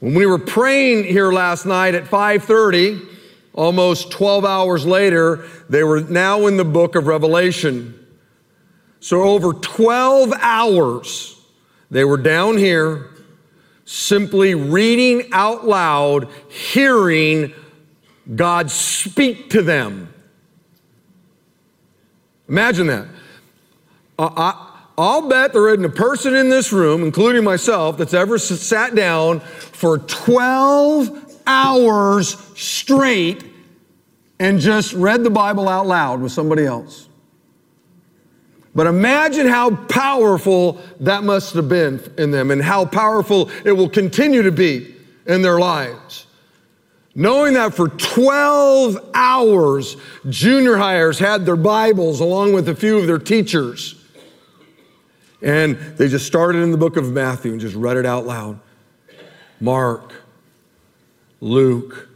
[0.00, 3.04] When we were praying here last night at 5:30,
[3.54, 7.94] almost 12 hours later, they were now in the book of Revelation.
[9.00, 11.40] So, over 12 hours,
[11.90, 13.10] they were down here
[13.84, 17.54] simply reading out loud, hearing
[18.34, 20.12] God speak to them.
[22.48, 23.08] Imagine that.
[24.18, 28.94] I, will bet there isn't a person in this room, including myself, that's ever sat
[28.94, 33.44] down for 12 hours straight
[34.40, 37.07] and just read the Bible out loud with somebody else.
[38.74, 43.88] But imagine how powerful that must have been in them and how powerful it will
[43.88, 44.94] continue to be
[45.26, 46.26] in their lives.
[47.14, 49.96] Knowing that for 12 hours,
[50.28, 53.96] junior hires had their Bibles along with a few of their teachers.
[55.42, 58.60] And they just started in the book of Matthew and just read it out loud.
[59.60, 60.12] Mark,
[61.40, 62.08] Luke.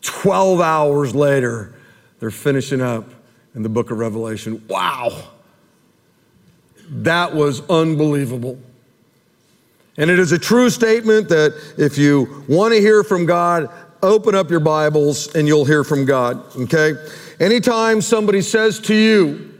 [0.00, 1.74] 12 hours later,
[2.18, 3.08] they're finishing up
[3.54, 4.64] in the book of Revelation.
[4.68, 5.30] Wow.
[6.88, 8.58] That was unbelievable.
[9.98, 13.70] And it is a true statement that if you want to hear from God,
[14.02, 16.94] open up your Bibles and you'll hear from God, okay?
[17.38, 19.52] Anytime somebody says to you,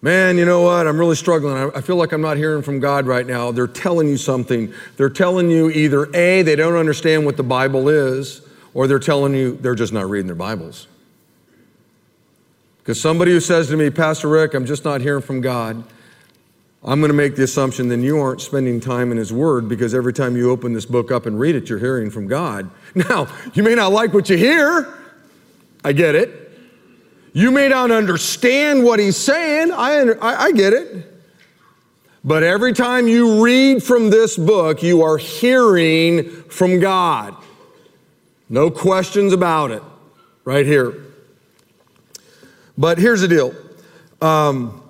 [0.00, 0.86] Man, you know what?
[0.86, 1.72] I'm really struggling.
[1.74, 3.50] I feel like I'm not hearing from God right now.
[3.50, 4.72] They're telling you something.
[4.96, 8.42] They're telling you either A, they don't understand what the Bible is,
[8.74, 10.86] or they're telling you they're just not reading their Bibles.
[12.88, 15.84] Because somebody who says to me, Pastor Rick, I'm just not hearing from God,
[16.82, 19.94] I'm going to make the assumption then you aren't spending time in His Word because
[19.94, 22.70] every time you open this book up and read it, you're hearing from God.
[22.94, 24.88] Now, you may not like what you hear.
[25.84, 26.50] I get it.
[27.34, 29.70] You may not understand what he's saying.
[29.70, 31.12] I, I, I, get it.
[32.24, 37.36] But every time you read from this book, you are hearing from God.
[38.48, 39.82] No questions about it,
[40.46, 41.07] right here.
[42.78, 43.54] But here's the deal
[44.22, 44.82] um,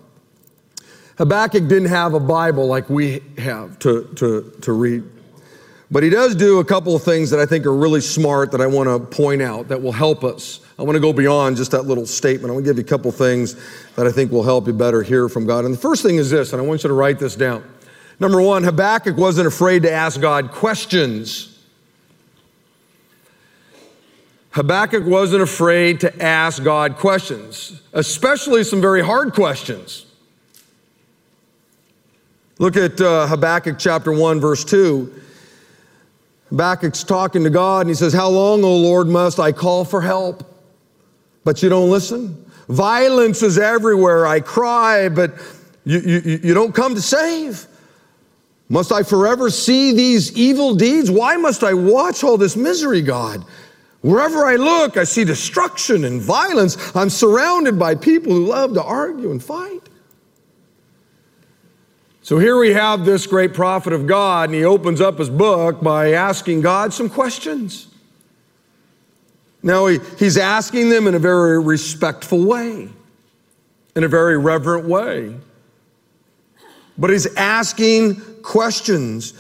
[1.16, 5.02] Habakkuk didn't have a Bible like we have to, to, to read.
[5.90, 8.60] But he does do a couple of things that I think are really smart that
[8.60, 10.60] I want to point out that will help us.
[10.78, 12.50] I want to go beyond just that little statement.
[12.50, 13.56] I want to give you a couple things
[13.96, 15.64] that I think will help you better hear from God.
[15.64, 17.64] And the first thing is this, and I want you to write this down.
[18.20, 21.57] Number one, Habakkuk wasn't afraid to ask God questions.
[24.58, 30.04] Habakkuk wasn't afraid to ask God questions, especially some very hard questions.
[32.58, 35.14] Look at uh, Habakkuk chapter 1, verse 2.
[36.48, 40.00] Habakkuk's talking to God and he says, How long, O Lord, must I call for
[40.00, 40.42] help?
[41.44, 42.44] But you don't listen.
[42.68, 44.26] Violence is everywhere.
[44.26, 45.34] I cry, but
[45.84, 47.64] you, you, you don't come to save.
[48.68, 51.12] Must I forever see these evil deeds?
[51.12, 53.44] Why must I watch all this misery, God?
[54.00, 56.94] Wherever I look, I see destruction and violence.
[56.94, 59.88] I'm surrounded by people who love to argue and fight.
[62.22, 65.82] So here we have this great prophet of God, and he opens up his book
[65.82, 67.88] by asking God some questions.
[69.62, 72.88] Now, he, he's asking them in a very respectful way,
[73.96, 75.34] in a very reverent way.
[76.96, 79.32] But he's asking questions.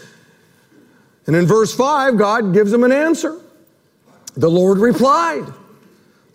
[1.26, 3.38] And in verse 5, God gives him an answer.
[4.38, 5.52] The Lord replied,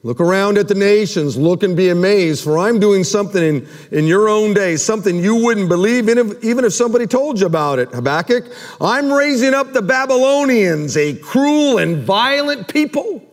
[0.05, 4.05] Look around at the nations, look and be amazed, for I'm doing something in, in
[4.05, 7.87] your own day, something you wouldn't believe, if, even if somebody told you about it.
[7.93, 8.43] Habakkuk,
[8.81, 13.23] I'm raising up the Babylonians, a cruel and violent people.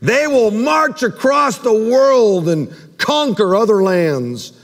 [0.00, 4.54] They will march across the world and conquer other lands.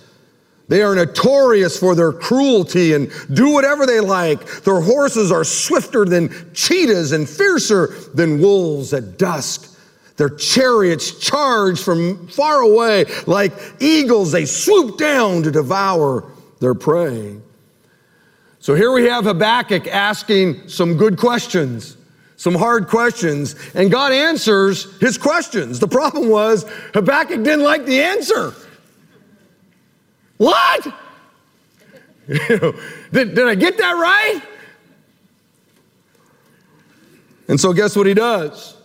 [0.68, 4.44] They are notorious for their cruelty and do whatever they like.
[4.62, 9.72] Their horses are swifter than cheetahs and fiercer than wolves at dusk.
[10.16, 14.32] Their chariots charge from far away like eagles.
[14.32, 16.24] They swoop down to devour
[16.58, 17.36] their prey.
[18.58, 21.96] So here we have Habakkuk asking some good questions,
[22.36, 25.78] some hard questions, and God answers his questions.
[25.78, 28.54] The problem was Habakkuk didn't like the answer.
[30.38, 30.86] What?
[32.28, 32.74] did,
[33.12, 34.42] did I get that right?
[37.48, 38.76] And so, guess what he does?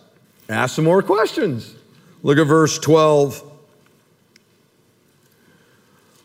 [0.48, 1.74] Ask some more questions.
[2.22, 3.50] Look at verse 12.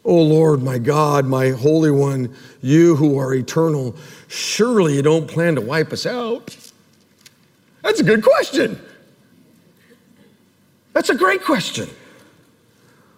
[0.05, 3.93] Oh Lord, my God, my Holy One, you who are eternal,
[4.29, 6.55] surely you don't plan to wipe us out.
[7.83, 8.79] That's a good question.
[10.93, 11.89] That's a great question.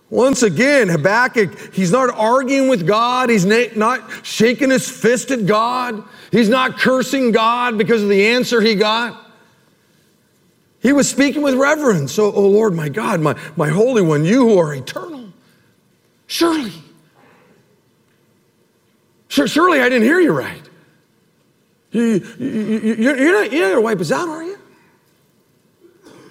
[0.10, 3.30] Once again, Habakkuk, he's not arguing with God.
[3.30, 6.04] He's not shaking his fist at God.
[6.32, 9.26] He's not cursing God because of the answer he got.
[10.82, 12.18] He was speaking with reverence.
[12.18, 15.32] Oh, oh Lord, my God, my, my Holy One, you who are eternal.
[16.26, 16.72] Surely.
[19.28, 20.62] Sure, surely I didn't hear you right.
[21.92, 24.58] You, you, are not, you're not going to wipe us out, are you?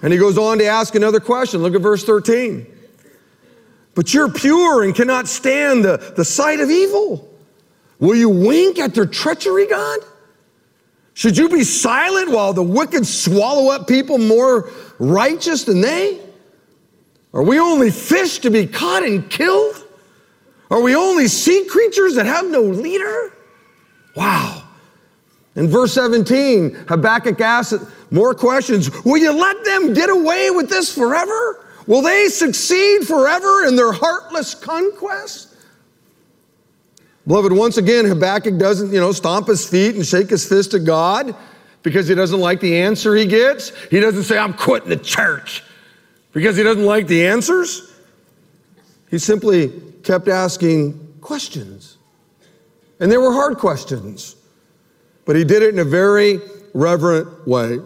[0.01, 1.61] And he goes on to ask another question.
[1.61, 2.78] Look at verse 13.
[3.99, 7.29] But you're pure and cannot stand the, the sight of evil.
[7.99, 9.99] Will you wink at their treachery, God?
[11.15, 16.17] Should you be silent while the wicked swallow up people more righteous than they?
[17.33, 19.85] Are we only fish to be caught and killed?
[20.71, 23.33] Are we only sea creatures that have no leader?
[24.15, 24.63] Wow.
[25.55, 28.89] In verse 17, Habakkuk asks more questions.
[29.03, 31.65] Will you let them get away with this forever?
[31.89, 35.55] Will they succeed forever in their heartless conquest?
[37.25, 40.85] Beloved, once again, Habakkuk doesn't, you know, stomp his feet and shake his fist at
[40.85, 41.35] God
[41.81, 43.71] because he doesn't like the answer he gets.
[43.87, 45.63] He doesn't say, I'm quitting the church
[46.31, 47.91] because he doesn't like the answers.
[49.09, 49.69] He simply
[50.03, 51.97] kept asking questions.
[52.99, 54.35] And they were hard questions,
[55.25, 56.39] but he did it in a very
[56.75, 57.79] reverent way.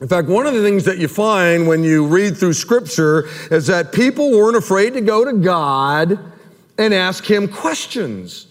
[0.00, 3.66] In fact, one of the things that you find when you read through scripture is
[3.68, 6.18] that people weren't afraid to go to God
[6.76, 8.46] and ask him questions.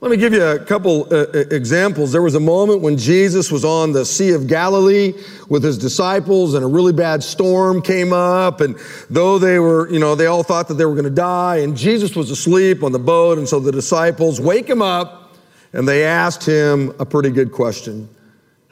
[0.00, 2.12] Let me give you a couple uh, uh, examples.
[2.12, 5.14] There was a moment when Jesus was on the Sea of Galilee
[5.48, 8.78] with his disciples and a really bad storm came up and
[9.10, 11.76] though they were, you know, they all thought that they were going to die and
[11.76, 15.34] Jesus was asleep on the boat and so the disciples wake him up
[15.72, 18.08] and they asked him a pretty good question.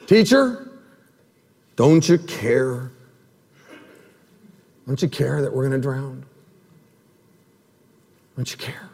[0.05, 0.64] Teacher,
[1.75, 2.91] don't you care?
[4.87, 6.25] Don't you care that we're going to drown?
[8.35, 8.89] Don't you care?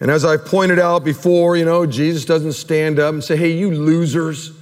[0.00, 3.52] And as I've pointed out before, you know, Jesus doesn't stand up and say, hey,
[3.52, 4.52] you losers,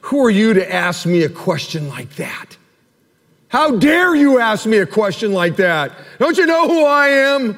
[0.00, 2.56] who are you to ask me a question like that?
[3.48, 5.92] How dare you ask me a question like that?
[6.18, 7.54] Don't you know who I am?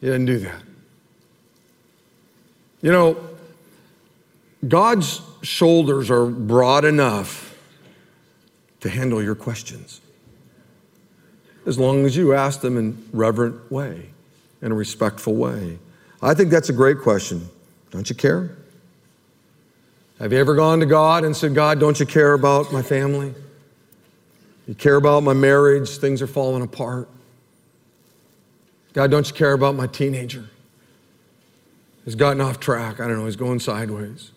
[0.00, 0.62] He didn't do that.
[2.80, 3.27] You know,
[4.66, 7.56] God's shoulders are broad enough
[8.80, 10.00] to handle your questions
[11.66, 14.10] as long as you ask them in reverent way,
[14.62, 15.78] in a respectful way.
[16.22, 17.46] I think that's a great question.
[17.90, 18.56] Don't you care?
[20.18, 23.34] Have you ever gone to God and said, God, don't you care about my family?
[24.66, 25.98] You care about my marriage?
[25.98, 27.08] Things are falling apart.
[28.94, 30.48] God, don't you care about my teenager?
[32.04, 32.98] He's gotten off track.
[32.98, 34.32] I don't know, he's going sideways.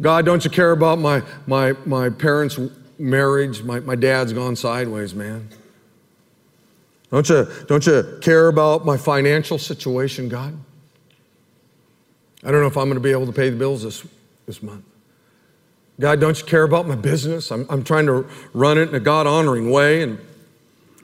[0.00, 2.58] God, don't you care about my, my, my parents'
[2.98, 3.62] marriage?
[3.62, 5.48] My, my dad's gone sideways, man.
[7.10, 10.54] Don't you, don't you care about my financial situation, God?
[12.44, 14.06] I don't know if I'm going to be able to pay the bills this,
[14.46, 14.84] this month.
[15.98, 17.50] God, don't you care about my business?
[17.50, 20.02] I'm, I'm trying to run it in a God honoring way.
[20.02, 20.18] And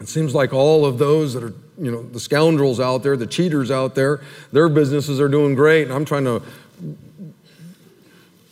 [0.01, 3.27] it seems like all of those that are, you know, the scoundrels out there, the
[3.27, 4.21] cheaters out there,
[4.53, 5.83] their businesses are doing great.
[5.85, 6.43] And I'm trying to,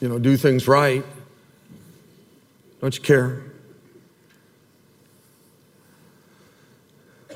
[0.02, 1.04] you know, do things right.
[2.80, 3.40] Don't you care?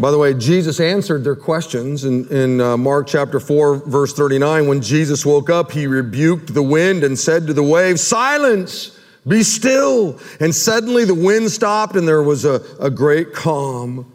[0.00, 4.66] By the way, Jesus answered their questions in, in uh, Mark chapter 4, verse 39.
[4.66, 9.44] When Jesus woke up, he rebuked the wind and said to the waves, Silence, be
[9.44, 10.18] still.
[10.40, 14.12] And suddenly the wind stopped and there was a, a great calm.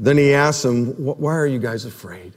[0.00, 2.32] Then he asked them, Why are you guys afraid?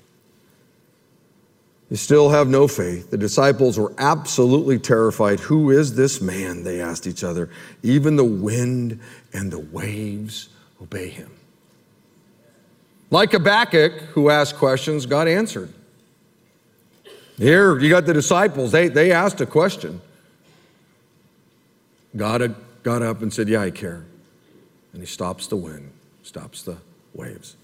[1.89, 3.11] You still have no faith.
[3.11, 5.39] The disciples were absolutely terrified.
[5.39, 6.63] Who is this man?
[6.63, 7.49] They asked each other.
[7.81, 8.99] Even the wind
[9.31, 10.49] and the waves
[10.81, 11.31] obey him.
[13.09, 15.73] Like Habakkuk, who asked questions, God answered.
[17.37, 20.01] Here, you got the disciples, they, they asked a question.
[22.15, 24.03] God got up and said, Yeah, I care.
[24.91, 25.91] And he stops the wind,
[26.23, 26.77] stops the
[27.13, 27.55] waves.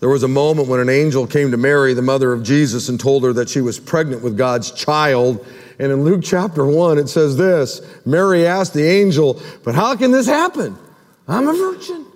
[0.00, 3.00] There was a moment when an angel came to Mary, the mother of Jesus, and
[3.00, 5.44] told her that she was pregnant with God's child.
[5.78, 10.10] And in Luke chapter 1, it says this Mary asked the angel, But how can
[10.10, 10.76] this happen?
[11.26, 12.06] I'm a virgin.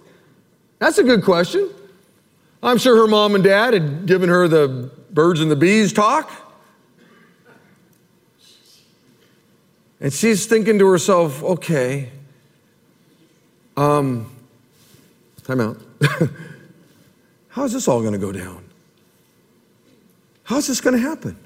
[0.79, 1.69] That's a good question.
[2.63, 6.31] I'm sure her mom and dad had given her the birds and the bees talk.
[10.01, 12.11] And she's thinking to herself, okay,
[13.77, 14.35] um,
[15.45, 15.79] time out.
[17.51, 18.65] How's this all going to go down?
[20.45, 21.37] How's this going to happen?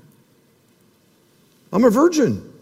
[1.72, 2.52] I'm a virgin.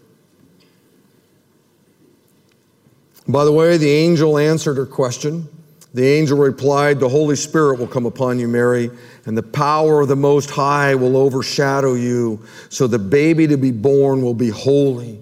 [3.27, 5.47] By the way, the angel answered her question.
[5.93, 8.89] The angel replied, The Holy Spirit will come upon you, Mary,
[9.25, 12.43] and the power of the Most High will overshadow you.
[12.69, 15.21] So the baby to be born will be holy,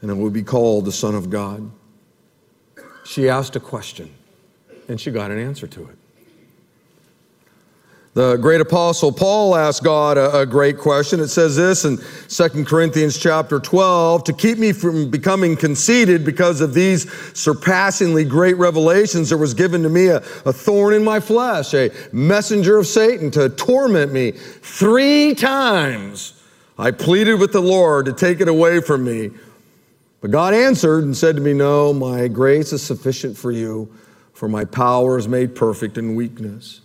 [0.00, 1.70] and it will be called the Son of God.
[3.04, 4.12] She asked a question,
[4.88, 5.97] and she got an answer to it.
[8.14, 11.20] The great apostle Paul asked God a, a, great question.
[11.20, 16.60] It says this in 2 Corinthians chapter 12 to keep me from becoming conceited because
[16.60, 21.20] of these surpassingly great revelations, there was given to me a, a thorn in my
[21.20, 24.32] flesh, a messenger of Satan to torment me.
[24.32, 26.42] Three times
[26.78, 29.30] I pleaded with the Lord to take it away from me.
[30.20, 33.92] But God answered and said to me, No, my grace is sufficient for you,
[34.32, 36.80] for my power is made perfect in weakness.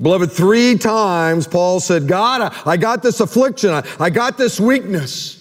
[0.00, 3.70] Beloved, three times Paul said, God, I got this affliction.
[3.98, 5.36] I got this weakness.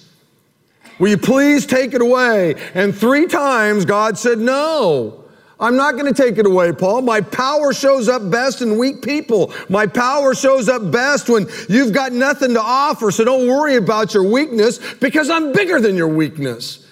[0.99, 2.55] Will you please take it away?
[2.73, 5.23] And three times God said, No,
[5.57, 7.01] I'm not going to take it away, Paul.
[7.01, 9.53] My power shows up best in weak people.
[9.69, 13.11] My power shows up best when you've got nothing to offer.
[13.11, 16.85] So don't worry about your weakness because I'm bigger than your weakness.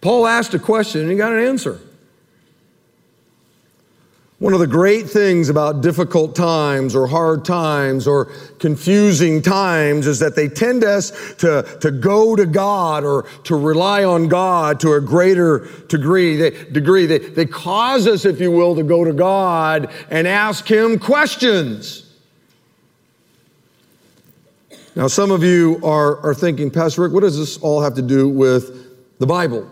[0.00, 1.80] Paul asked a question and he got an answer.
[4.42, 8.24] One of the great things about difficult times or hard times or
[8.58, 14.02] confusing times is that they tend us to, to go to God or to rely
[14.02, 16.34] on God to a greater degree.
[16.34, 17.06] They, degree.
[17.06, 22.12] They, they cause us, if you will, to go to God and ask Him questions.
[24.96, 28.02] Now, some of you are, are thinking, Pastor Rick, what does this all have to
[28.02, 29.70] do with the Bible?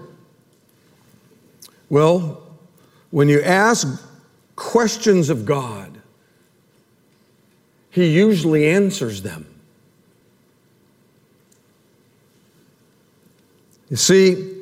[1.88, 2.40] Well,
[3.10, 4.06] when you ask
[4.60, 5.98] questions of God,
[7.90, 9.46] He usually answers them.
[13.88, 14.54] You see,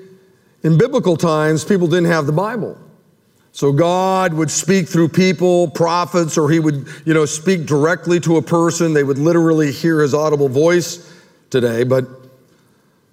[0.62, 2.78] in biblical times, people didn't have the Bible.
[3.50, 8.36] So God would speak through people, prophets, or he would, you know, speak directly to
[8.36, 8.94] a person.
[8.94, 11.12] They would literally hear his audible voice
[11.50, 12.06] today, but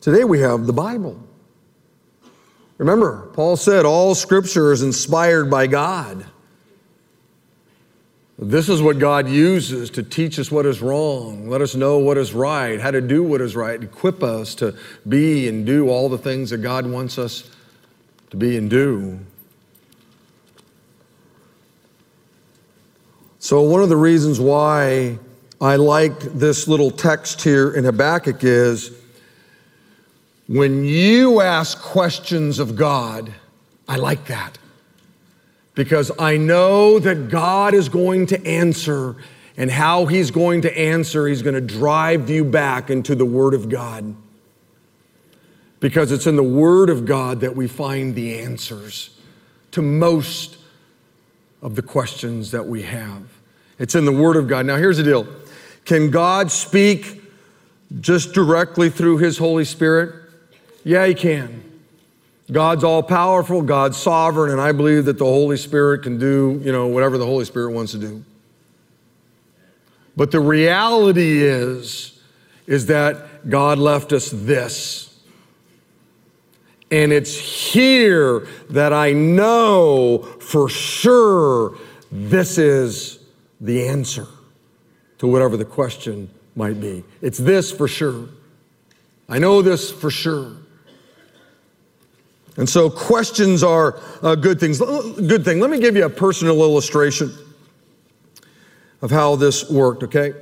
[0.02, 1.20] today we have the Bible.
[2.78, 6.26] Remember, Paul said all scripture is inspired by God.
[8.38, 12.18] This is what God uses to teach us what is wrong, let us know what
[12.18, 14.76] is right, how to do what is right, equip us to
[15.08, 17.50] be and do all the things that God wants us
[18.32, 19.20] to be and do.
[23.40, 25.18] So, one of the reasons why
[25.62, 28.92] I like this little text here in Habakkuk is
[30.48, 33.34] when you ask questions of God,
[33.88, 34.58] I like that
[35.76, 39.18] because I know that God is going to answer,
[39.58, 43.54] and how He's going to answer, He's going to drive you back into the Word
[43.54, 44.16] of God.
[45.82, 49.20] Because it's in the Word of God that we find the answers
[49.72, 50.58] to most
[51.62, 53.24] of the questions that we have.
[53.78, 54.66] It's in the Word of God.
[54.66, 55.28] Now, here's the deal
[55.84, 57.22] Can God speak
[58.00, 60.16] just directly through His Holy Spirit?
[60.86, 61.75] Yeah, He can.
[62.52, 66.72] God's all powerful, God's sovereign, and I believe that the Holy Spirit can do, you
[66.72, 68.24] know, whatever the Holy Spirit wants to do.
[70.16, 72.20] But the reality is,
[72.68, 75.12] is that God left us this.
[76.92, 81.78] And it's here that I know for sure
[82.12, 83.20] this is
[83.60, 84.28] the answer
[85.18, 87.04] to whatever the question might be.
[87.22, 88.30] It's this for sure.
[89.28, 90.56] I know this for sure.
[92.58, 94.80] And so questions are uh, good things.
[94.80, 95.60] Good thing.
[95.60, 97.34] Let me give you a personal illustration
[99.02, 100.34] of how this worked, okay?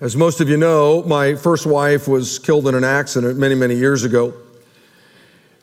[0.00, 3.74] As most of you know, my first wife was killed in an accident many, many
[3.74, 4.34] years ago.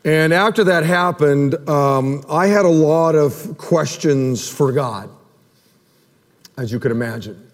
[0.03, 5.09] And after that happened, um, I had a lot of questions for God,
[6.57, 7.51] as you could imagine.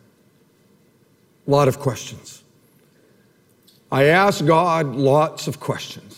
[1.45, 2.43] A lot of questions.
[3.91, 6.16] I asked God lots of questions.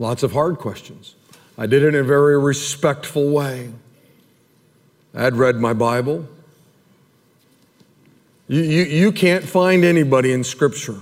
[0.00, 1.14] Lots of hard questions.
[1.58, 3.70] I did it in a very respectful way.
[5.14, 6.26] I had read my Bible.
[8.48, 10.96] You, you, you can't find anybody in Scripture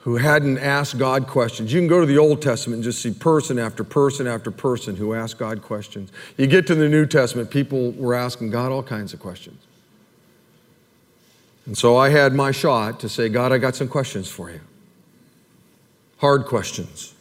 [0.00, 1.72] who hadn't asked God questions.
[1.72, 4.94] You can go to the Old Testament and just see person after person after person
[4.94, 6.12] who asked God questions.
[6.36, 9.62] You get to the New Testament, people were asking God all kinds of questions.
[11.64, 14.60] And so I had my shot to say, God, I got some questions for you.
[16.18, 17.13] Hard questions.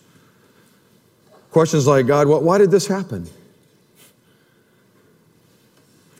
[1.53, 3.29] Questions like, God, why did this happen?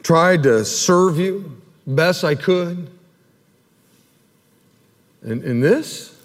[0.04, 2.88] Tried to serve you best I could.
[5.24, 6.16] And, and this?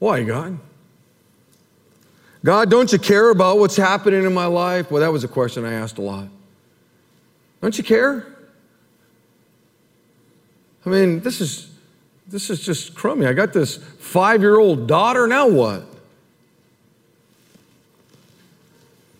[0.00, 0.58] Why, God?
[2.44, 4.90] God, don't you care about what's happening in my life?
[4.90, 6.26] Well, that was a question I asked a lot.
[7.60, 8.26] Don't you care?
[10.84, 11.70] I mean, this is
[12.26, 13.26] this is just crummy.
[13.26, 15.28] I got this five-year-old daughter.
[15.28, 15.84] Now what?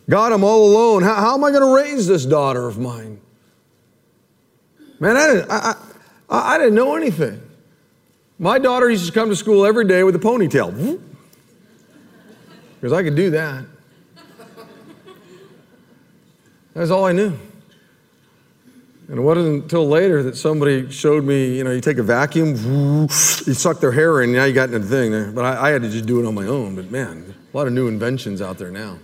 [0.08, 1.02] God, I'm all alone.
[1.02, 3.20] How, how am I going to raise this daughter of mine?
[5.00, 5.76] Man, I didn't, I,
[6.28, 7.42] I, I didn't know anything.
[8.38, 11.00] My daughter used to come to school every day with a ponytail
[12.74, 13.64] because I could do that.
[16.74, 17.32] That's all I knew.
[19.08, 22.56] And it wasn't until later that somebody showed me, you know, you take a vacuum,
[23.08, 25.34] you suck their hair in, now you got into the thing.
[25.34, 26.74] But I, I had to just do it on my own.
[26.74, 28.98] But man, a lot of new inventions out there now.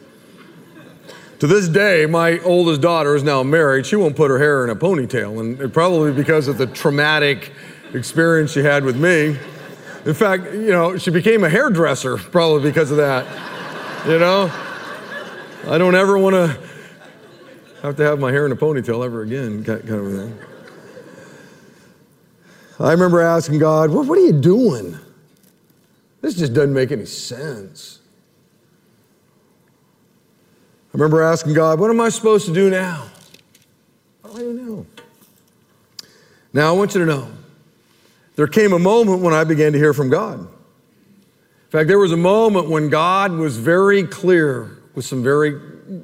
[1.43, 3.84] To this day, my oldest daughter is now married.
[3.84, 7.51] She won't put her hair in a ponytail, and probably because of the traumatic
[7.95, 9.36] experience she had with me.
[10.07, 13.26] In fact, you know, she became a hairdresser probably because of that.
[14.07, 14.53] you know?
[15.66, 16.57] I don't ever want to
[17.82, 20.38] have to have my hair in a ponytail ever again, kind of thing.
[22.78, 24.97] I remember asking God, what, what are you doing?
[26.20, 27.99] This just doesn't make any sense.
[30.93, 33.09] I remember asking God, what am I supposed to do now?
[34.24, 34.86] I don't know.
[36.53, 37.28] Now, I want you to know
[38.36, 40.40] there came a moment when I began to hear from God.
[40.40, 40.49] In
[41.70, 45.59] fact, there was a moment when God was very clear with some very,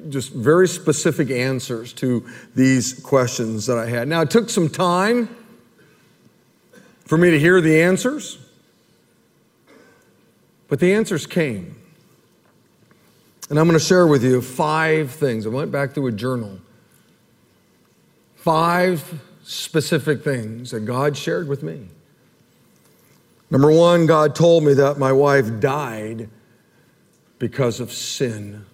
[0.09, 4.07] just very specific answers to these questions that I had.
[4.07, 5.29] Now, it took some time
[7.05, 8.39] for me to hear the answers,
[10.67, 11.78] but the answers came.
[13.49, 15.45] And I'm going to share with you five things.
[15.45, 16.59] I went back through a journal.
[18.35, 21.87] Five specific things that God shared with me.
[23.49, 26.29] Number one, God told me that my wife died
[27.39, 28.65] because of sin.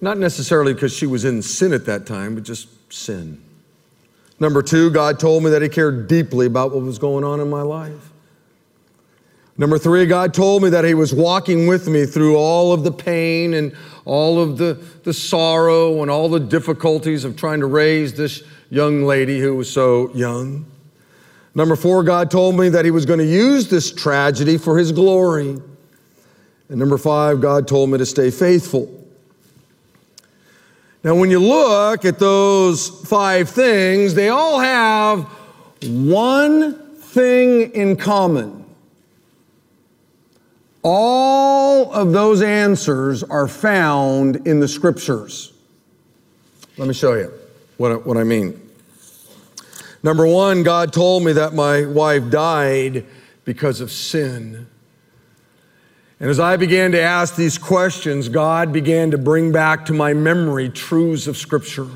[0.00, 3.42] Not necessarily because she was in sin at that time, but just sin.
[4.38, 7.48] Number two, God told me that He cared deeply about what was going on in
[7.48, 8.07] my life.
[9.60, 12.92] Number three, God told me that He was walking with me through all of the
[12.92, 18.14] pain and all of the, the sorrow and all the difficulties of trying to raise
[18.14, 20.64] this young lady who was so young.
[21.56, 24.92] Number four, God told me that He was going to use this tragedy for His
[24.92, 25.60] glory.
[26.68, 28.94] And number five, God told me to stay faithful.
[31.02, 35.24] Now, when you look at those five things, they all have
[35.82, 38.57] one thing in common.
[40.82, 45.52] All of those answers are found in the scriptures.
[46.76, 47.32] Let me show you
[47.76, 48.60] what what I mean.
[50.02, 53.04] Number one, God told me that my wife died
[53.44, 54.68] because of sin.
[56.20, 60.14] And as I began to ask these questions, God began to bring back to my
[60.14, 61.86] memory truths of Scripture.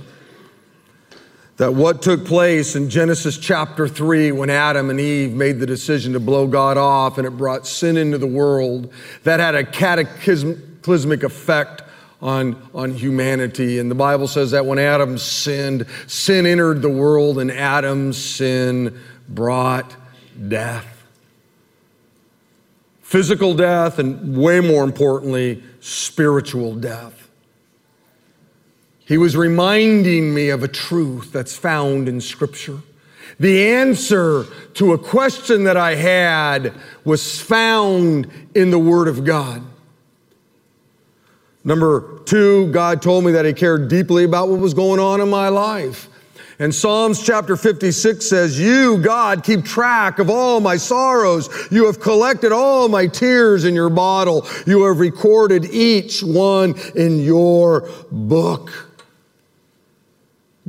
[1.59, 6.15] That what took place in Genesis chapter 3 when Adam and Eve made the decision
[6.15, 8.93] to blow God off and it brought sin into the world,
[9.25, 11.83] that had a cataclysmic effect
[12.23, 13.79] on, on humanity.
[13.81, 18.99] And the Bible says that when Adam sinned, sin entered the world, and Adam's sin
[19.29, 19.95] brought
[20.49, 20.89] death.
[23.03, 27.22] Physical death, and way more importantly, spiritual death.
[29.13, 32.79] He was reminding me of a truth that's found in Scripture.
[33.39, 36.73] The answer to a question that I had
[37.05, 39.63] was found in the Word of God.
[41.63, 45.29] Number two, God told me that He cared deeply about what was going on in
[45.29, 46.09] my life.
[46.59, 51.51] And Psalms chapter 56 says, You, God, keep track of all my sorrows.
[51.71, 54.47] You have collected all my tears in your bottle.
[54.67, 58.89] You have recorded each one in your book.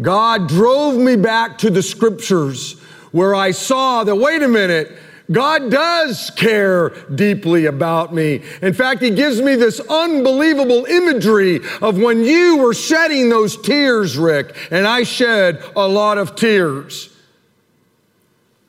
[0.02, 2.80] God drove me back to the scriptures
[3.12, 4.92] where I saw that, wait a minute,
[5.32, 8.42] God does care deeply about me.
[8.62, 14.18] In fact, He gives me this unbelievable imagery of when you were shedding those tears,
[14.18, 17.10] Rick, and I shed a lot of tears.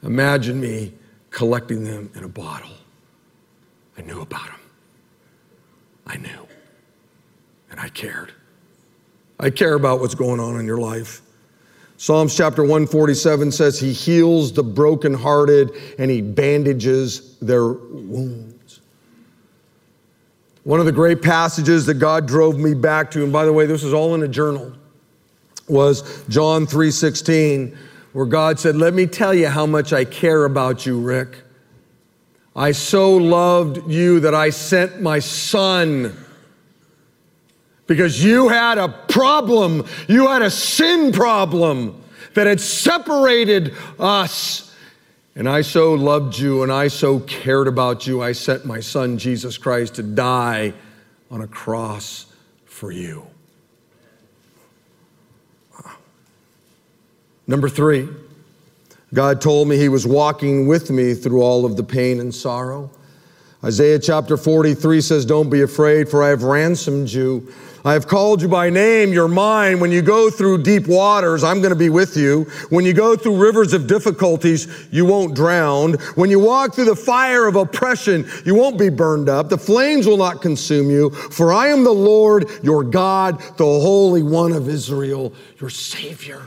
[0.02, 0.92] Imagine me
[1.30, 2.70] collecting them in a bottle.
[3.98, 4.60] I knew about them.
[6.06, 6.46] I knew.
[7.70, 8.32] And I cared.
[9.38, 11.20] I care about what's going on in your life.
[11.96, 18.80] Psalms chapter 147 says he heals the brokenhearted and he bandages their wounds.
[20.64, 23.66] One of the great passages that God drove me back to, and by the way,
[23.66, 24.72] this is all in a journal,
[25.68, 27.76] was John 3:16,
[28.12, 31.36] where God said, "Let me tell you how much I care about you, Rick.
[32.56, 36.12] I so loved you that I sent my son."
[37.86, 39.86] Because you had a problem.
[40.08, 42.02] You had a sin problem
[42.34, 44.74] that had separated us.
[45.36, 49.18] And I so loved you and I so cared about you, I sent my son
[49.18, 50.72] Jesus Christ to die
[51.30, 52.26] on a cross
[52.66, 53.26] for you.
[57.46, 58.08] Number three,
[59.12, 62.90] God told me He was walking with me through all of the pain and sorrow.
[63.62, 67.52] Isaiah chapter 43 says, Don't be afraid, for I have ransomed you.
[67.86, 69.78] I have called you by name, you're mine.
[69.78, 72.44] When you go through deep waters, I'm going to be with you.
[72.70, 75.92] When you go through rivers of difficulties, you won't drown.
[76.14, 79.50] When you walk through the fire of oppression, you won't be burned up.
[79.50, 84.22] The flames will not consume you, for I am the Lord, your God, the Holy
[84.22, 86.40] One of Israel, your Savior.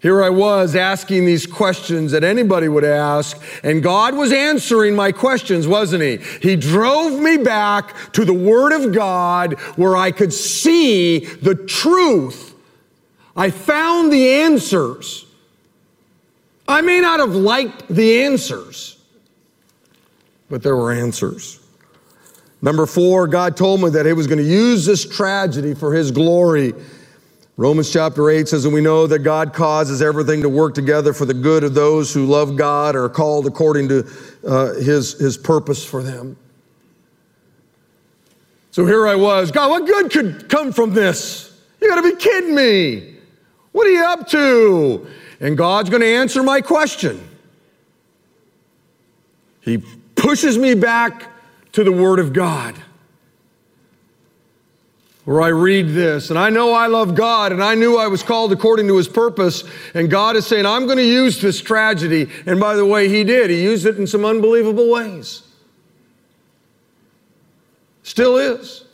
[0.00, 5.10] Here I was asking these questions that anybody would ask, and God was answering my
[5.10, 6.18] questions, wasn't He?
[6.40, 12.54] He drove me back to the Word of God where I could see the truth.
[13.36, 15.26] I found the answers.
[16.68, 19.02] I may not have liked the answers,
[20.48, 21.58] but there were answers.
[22.62, 26.12] Number four, God told me that He was going to use this tragedy for His
[26.12, 26.72] glory.
[27.58, 31.24] Romans chapter 8 says, And we know that God causes everything to work together for
[31.24, 34.08] the good of those who love God or are called according to
[34.46, 36.36] uh, his, his purpose for them.
[38.70, 41.60] So here I was, God, what good could come from this?
[41.80, 43.16] You gotta be kidding me.
[43.72, 45.08] What are you up to?
[45.40, 47.28] And God's gonna answer my question.
[49.62, 49.78] He
[50.14, 51.32] pushes me back
[51.72, 52.76] to the Word of God
[55.28, 58.22] where I read this, and I know I love God, and I knew I was
[58.22, 59.62] called according to His purpose,
[59.92, 62.30] and God is saying, I'm going to use this tragedy.
[62.46, 63.50] And by the way, He did.
[63.50, 65.42] He used it in some unbelievable ways.
[68.04, 68.86] Still is.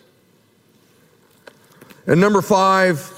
[2.08, 3.12] And number five,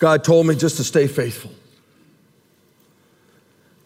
[0.00, 1.50] God told me just to stay faithful.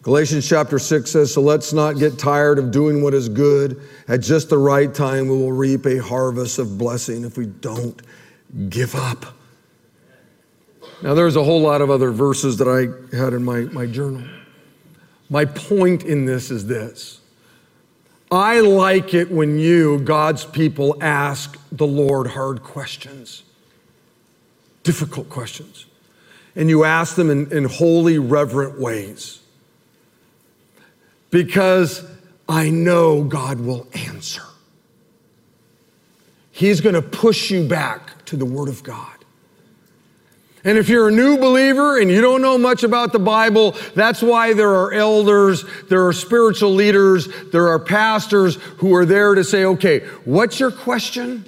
[0.05, 3.81] Galatians chapter 6 says, So let's not get tired of doing what is good.
[4.07, 7.99] At just the right time, we will reap a harvest of blessing if we don't
[8.69, 9.25] give up.
[11.01, 14.21] Now, there's a whole lot of other verses that I had in my, my journal.
[15.31, 17.19] My point in this is this
[18.31, 23.41] I like it when you, God's people, ask the Lord hard questions,
[24.83, 25.87] difficult questions,
[26.55, 29.41] and you ask them in, in holy, reverent ways
[31.31, 32.05] because
[32.47, 34.43] I know God will answer.
[36.51, 39.11] He's going to push you back to the Word of God.
[40.63, 44.21] And if you're a new believer and you don't know much about the Bible, that's
[44.21, 49.43] why there are elders, there are spiritual leaders, there are pastors who are there to
[49.43, 51.45] say, okay, what's your question?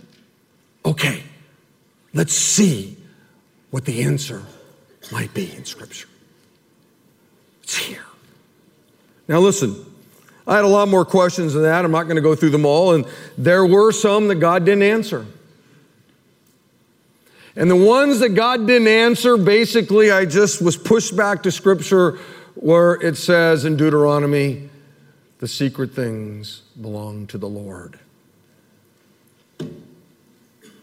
[0.86, 1.23] Okay,
[2.13, 2.95] let's see
[3.71, 4.43] what the answer
[5.11, 6.07] might be in Scripture.
[7.63, 8.07] It's here.
[9.28, 9.86] Now, listen,
[10.47, 11.84] I had a lot more questions than that.
[11.84, 12.93] I'm not going to go through them all.
[12.93, 13.05] And
[13.38, 15.25] there were some that God didn't answer.
[17.55, 22.19] And the ones that God didn't answer, basically, I just was pushed back to Scripture
[22.53, 24.69] where it says in Deuteronomy,
[25.39, 27.99] the secret things belong to the Lord.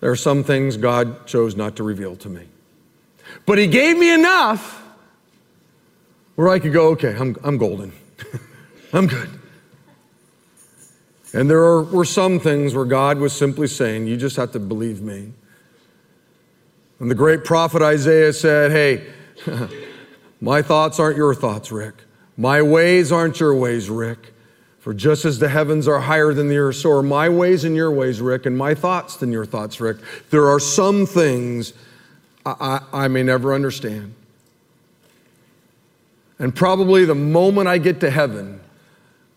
[0.01, 2.43] There are some things God chose not to reveal to me.
[3.47, 4.83] But He gave me enough
[6.35, 7.93] where I could go, okay, I'm, I'm golden.
[8.93, 9.29] I'm good.
[11.33, 14.61] And there are, were some things where God was simply saying, You just have to
[14.61, 15.33] believe me.
[17.01, 19.07] And the great prophet Isaiah said, Hey,
[20.41, 21.95] my thoughts aren't your thoughts, Rick.
[22.37, 24.33] My ways aren't your ways, Rick.
[24.79, 27.75] For just as the heavens are higher than the earth, so are my ways and
[27.75, 29.97] your ways, Rick, and my thoughts than your thoughts, Rick.
[30.31, 31.73] There are some things
[32.45, 34.15] I, I, I may never understand.
[36.39, 38.61] And probably the moment I get to heaven,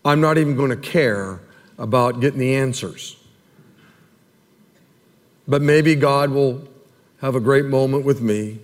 [0.04, 1.40] I'm not even going to care
[1.78, 3.16] about getting the answers.
[5.46, 6.68] But maybe God will
[7.20, 8.58] have a great moment with me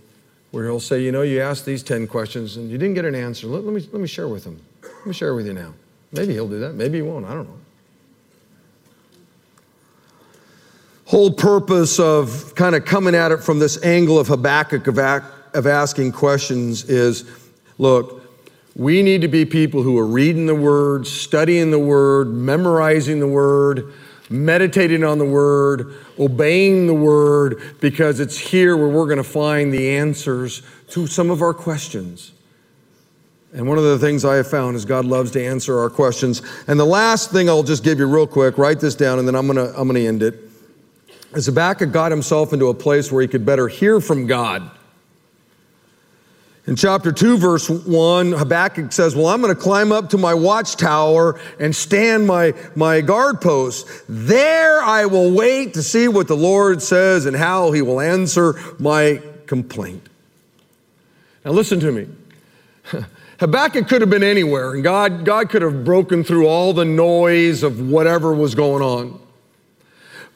[0.51, 3.15] where he'll say, You know, you asked these 10 questions and you didn't get an
[3.15, 3.47] answer.
[3.47, 4.61] Let, let, me, let me share with him.
[4.83, 5.75] Let me share with you now.
[6.13, 6.75] Maybe he'll do that.
[6.75, 7.25] Maybe he won't.
[7.25, 7.59] I don't know.
[11.07, 15.67] Whole purpose of kind of coming at it from this angle of Habakkuk of, of
[15.67, 17.25] asking questions is
[17.79, 18.24] look,
[18.77, 23.29] we need to be people who are reading the Word, studying the Word, memorizing the
[23.29, 23.93] Word,
[24.29, 29.73] meditating on the Word, obeying the Word, because it's here where we're going to find
[29.73, 32.33] the answers to some of our questions.
[33.53, 36.43] And one of the things I have found is God loves to answer our questions.
[36.67, 39.37] And the last thing I'll just give you real quick, write this down, and then
[39.37, 40.35] I'm going to I'm going to end it.
[41.35, 44.69] Is Habakkuk got himself into a place where he could better hear from God.
[46.67, 50.33] In chapter 2, verse 1, Habakkuk says, Well, I'm going to climb up to my
[50.33, 53.87] watchtower and stand my, my guard post.
[54.09, 58.59] There I will wait to see what the Lord says and how he will answer
[58.79, 60.09] my complaint.
[61.45, 62.09] Now, listen to me.
[63.41, 67.63] Habakkuk could have been anywhere, and God, God could have broken through all the noise
[67.63, 69.21] of whatever was going on.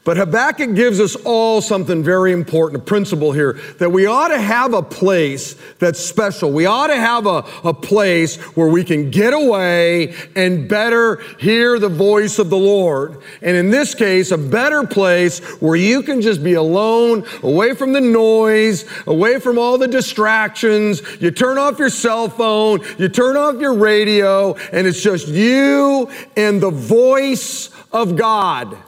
[0.09, 4.41] But Habakkuk gives us all something very important, a principle here, that we ought to
[4.41, 6.51] have a place that's special.
[6.51, 11.79] We ought to have a, a place where we can get away and better hear
[11.79, 13.21] the voice of the Lord.
[13.43, 17.93] And in this case, a better place where you can just be alone, away from
[17.93, 21.03] the noise, away from all the distractions.
[21.21, 26.09] You turn off your cell phone, you turn off your radio, and it's just you
[26.35, 28.79] and the voice of God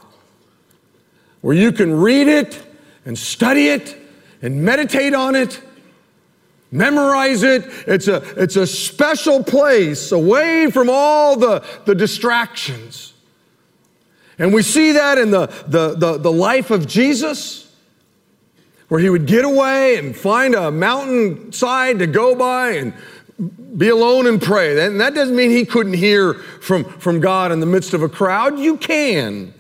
[1.41, 2.63] where you can read it
[3.05, 3.97] and study it
[4.43, 5.61] and meditate on it,
[6.71, 7.65] memorize it.
[7.87, 13.13] It's a, it's a special place away from all the, the distractions.
[14.39, 17.71] And we see that in the, the, the, the life of Jesus,
[18.89, 22.95] where he would get away and find a mountainside to go by and
[23.77, 24.85] be alone and pray.
[24.85, 28.09] And that doesn't mean he couldn't hear from, from God in the midst of a
[28.09, 28.59] crowd.
[28.59, 29.55] You can.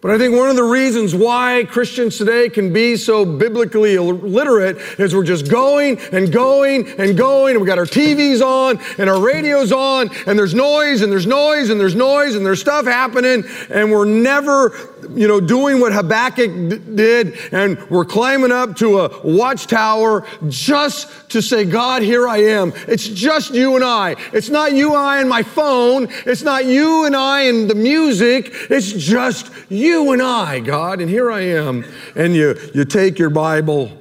[0.00, 4.76] But I think one of the reasons why Christians today can be so biblically illiterate
[4.96, 9.10] is we're just going and going and going, and we got our TVs on and
[9.10, 12.84] our radios on, and there's noise and there's noise and there's noise and there's stuff
[12.84, 14.70] happening, and we're never,
[15.14, 21.40] you know, doing what Habakkuk did, and we're climbing up to a watchtower just to
[21.42, 22.72] say, God, here I am.
[22.86, 24.16] It's just you and I.
[24.32, 26.08] It's not you and I and my phone.
[26.26, 28.52] It's not you and I and the music.
[28.70, 31.84] It's just you and I, God, and here I am.
[32.14, 33.92] And you, you take your Bible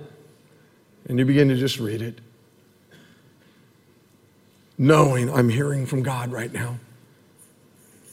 [1.08, 2.20] and you begin to just read it,
[4.78, 6.78] knowing I'm hearing from God right now.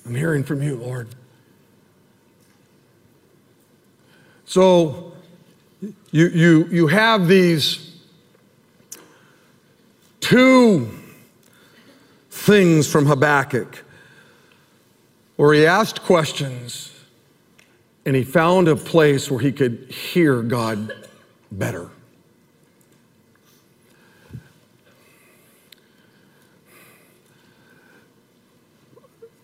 [0.06, 1.08] I'm hearing from you, Lord.
[4.46, 5.12] So
[6.10, 7.96] you, you, you have these
[10.20, 10.88] two
[12.30, 13.84] things from Habakkuk
[15.36, 16.92] where he asked questions
[18.06, 20.92] and he found a place where he could hear God
[21.50, 21.90] better.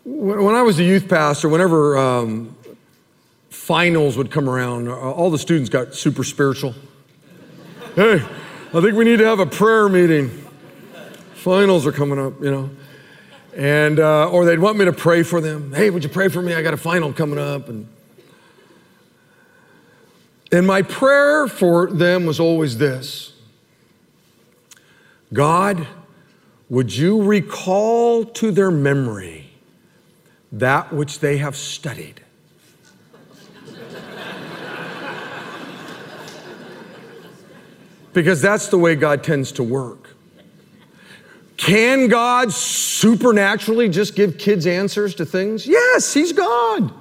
[0.04, 2.56] When I was a youth pastor, whenever um,
[3.70, 6.74] finals would come around, uh, all the students got super spiritual.
[7.94, 10.28] hey, I think we need to have a prayer meeting.
[11.34, 12.68] Finals are coming up, you know.
[13.56, 15.72] And, uh, or they'd want me to pray for them.
[15.72, 16.52] Hey, would you pray for me?
[16.52, 17.68] I got a final coming up.
[17.68, 17.86] And,
[20.50, 23.34] and my prayer for them was always this
[25.32, 25.86] God,
[26.68, 29.52] would you recall to their memory
[30.50, 32.20] that which they have studied?
[38.12, 40.10] Because that's the way God tends to work.
[41.56, 45.66] Can God supernaturally just give kids answers to things?
[45.66, 46.92] Yes, He's God.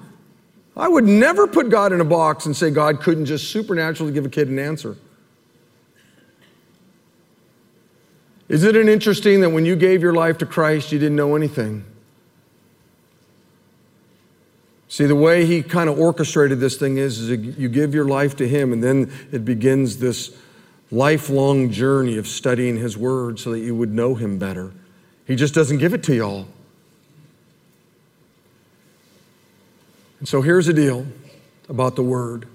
[0.76, 4.26] I would never put God in a box and say God couldn't just supernaturally give
[4.26, 4.98] a kid an answer.
[8.50, 11.86] Isn't it interesting that when you gave your life to Christ, you didn't know anything?
[14.88, 18.36] See, the way he kind of orchestrated this thing is, is you give your life
[18.38, 20.36] to him, and then it begins this
[20.92, 24.72] lifelong journey of studying his word so that you would know him better.
[25.26, 26.48] He just doesn't give it to y'all.
[30.20, 31.06] And so here's the deal
[31.70, 32.48] about the word.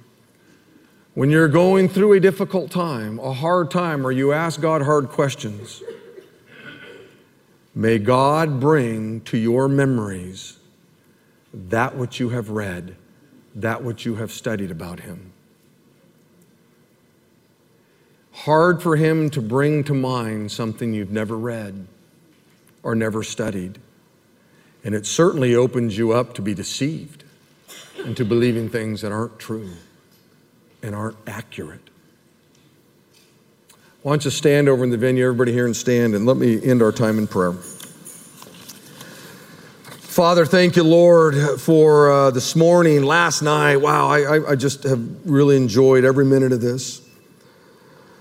[1.14, 5.08] When you're going through a difficult time, a hard time, or you ask God hard
[5.08, 5.80] questions,
[7.72, 10.58] may God bring to your memories
[11.52, 12.96] that which you have read,
[13.54, 15.33] that which you have studied about Him.
[18.34, 21.86] Hard for Him to bring to mind something you've never read
[22.82, 23.78] or never studied.
[24.84, 27.24] And it certainly opens you up to be deceived
[28.04, 29.70] into believing things that aren't true
[30.82, 31.80] and aren't accurate.
[34.02, 36.62] Why don't you stand over in the venue, everybody here, and stand, and let me
[36.62, 37.54] end our time in prayer.
[40.14, 43.76] Father, thank you, Lord, for uh, this morning, last night.
[43.78, 47.00] Wow, I, I just have really enjoyed every minute of this.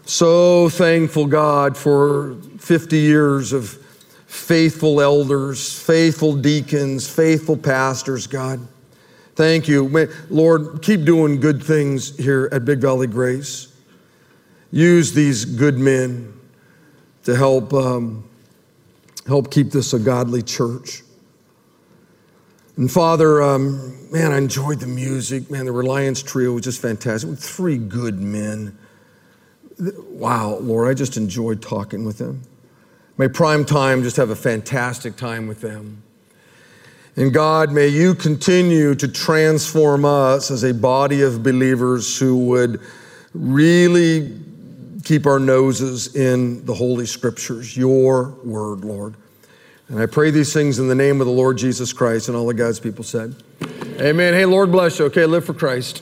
[0.05, 3.69] So thankful, God, for 50 years of
[4.27, 8.59] faithful elders, faithful deacons, faithful pastors, God.
[9.35, 10.09] Thank you.
[10.29, 13.73] Lord, keep doing good things here at Big Valley Grace.
[14.71, 16.33] Use these good men
[17.23, 18.27] to help, um,
[19.25, 21.03] help keep this a godly church.
[22.75, 25.49] And Father, um, man, I enjoyed the music.
[25.49, 27.37] Man, the Reliance Trio was just fantastic.
[27.37, 28.77] Three good men.
[29.79, 32.41] Wow, Lord, I just enjoyed talking with them.
[33.17, 36.03] May prime time just have a fantastic time with them.
[37.15, 42.81] And God, may you continue to transform us as a body of believers who would
[43.33, 44.39] really
[45.03, 49.15] keep our noses in the Holy Scriptures, your word, Lord.
[49.89, 52.49] And I pray these things in the name of the Lord Jesus Christ and all
[52.49, 53.35] of God's people said.
[53.99, 54.33] Amen.
[54.33, 55.05] Hey, Lord bless you.
[55.05, 56.01] Okay, live for Christ.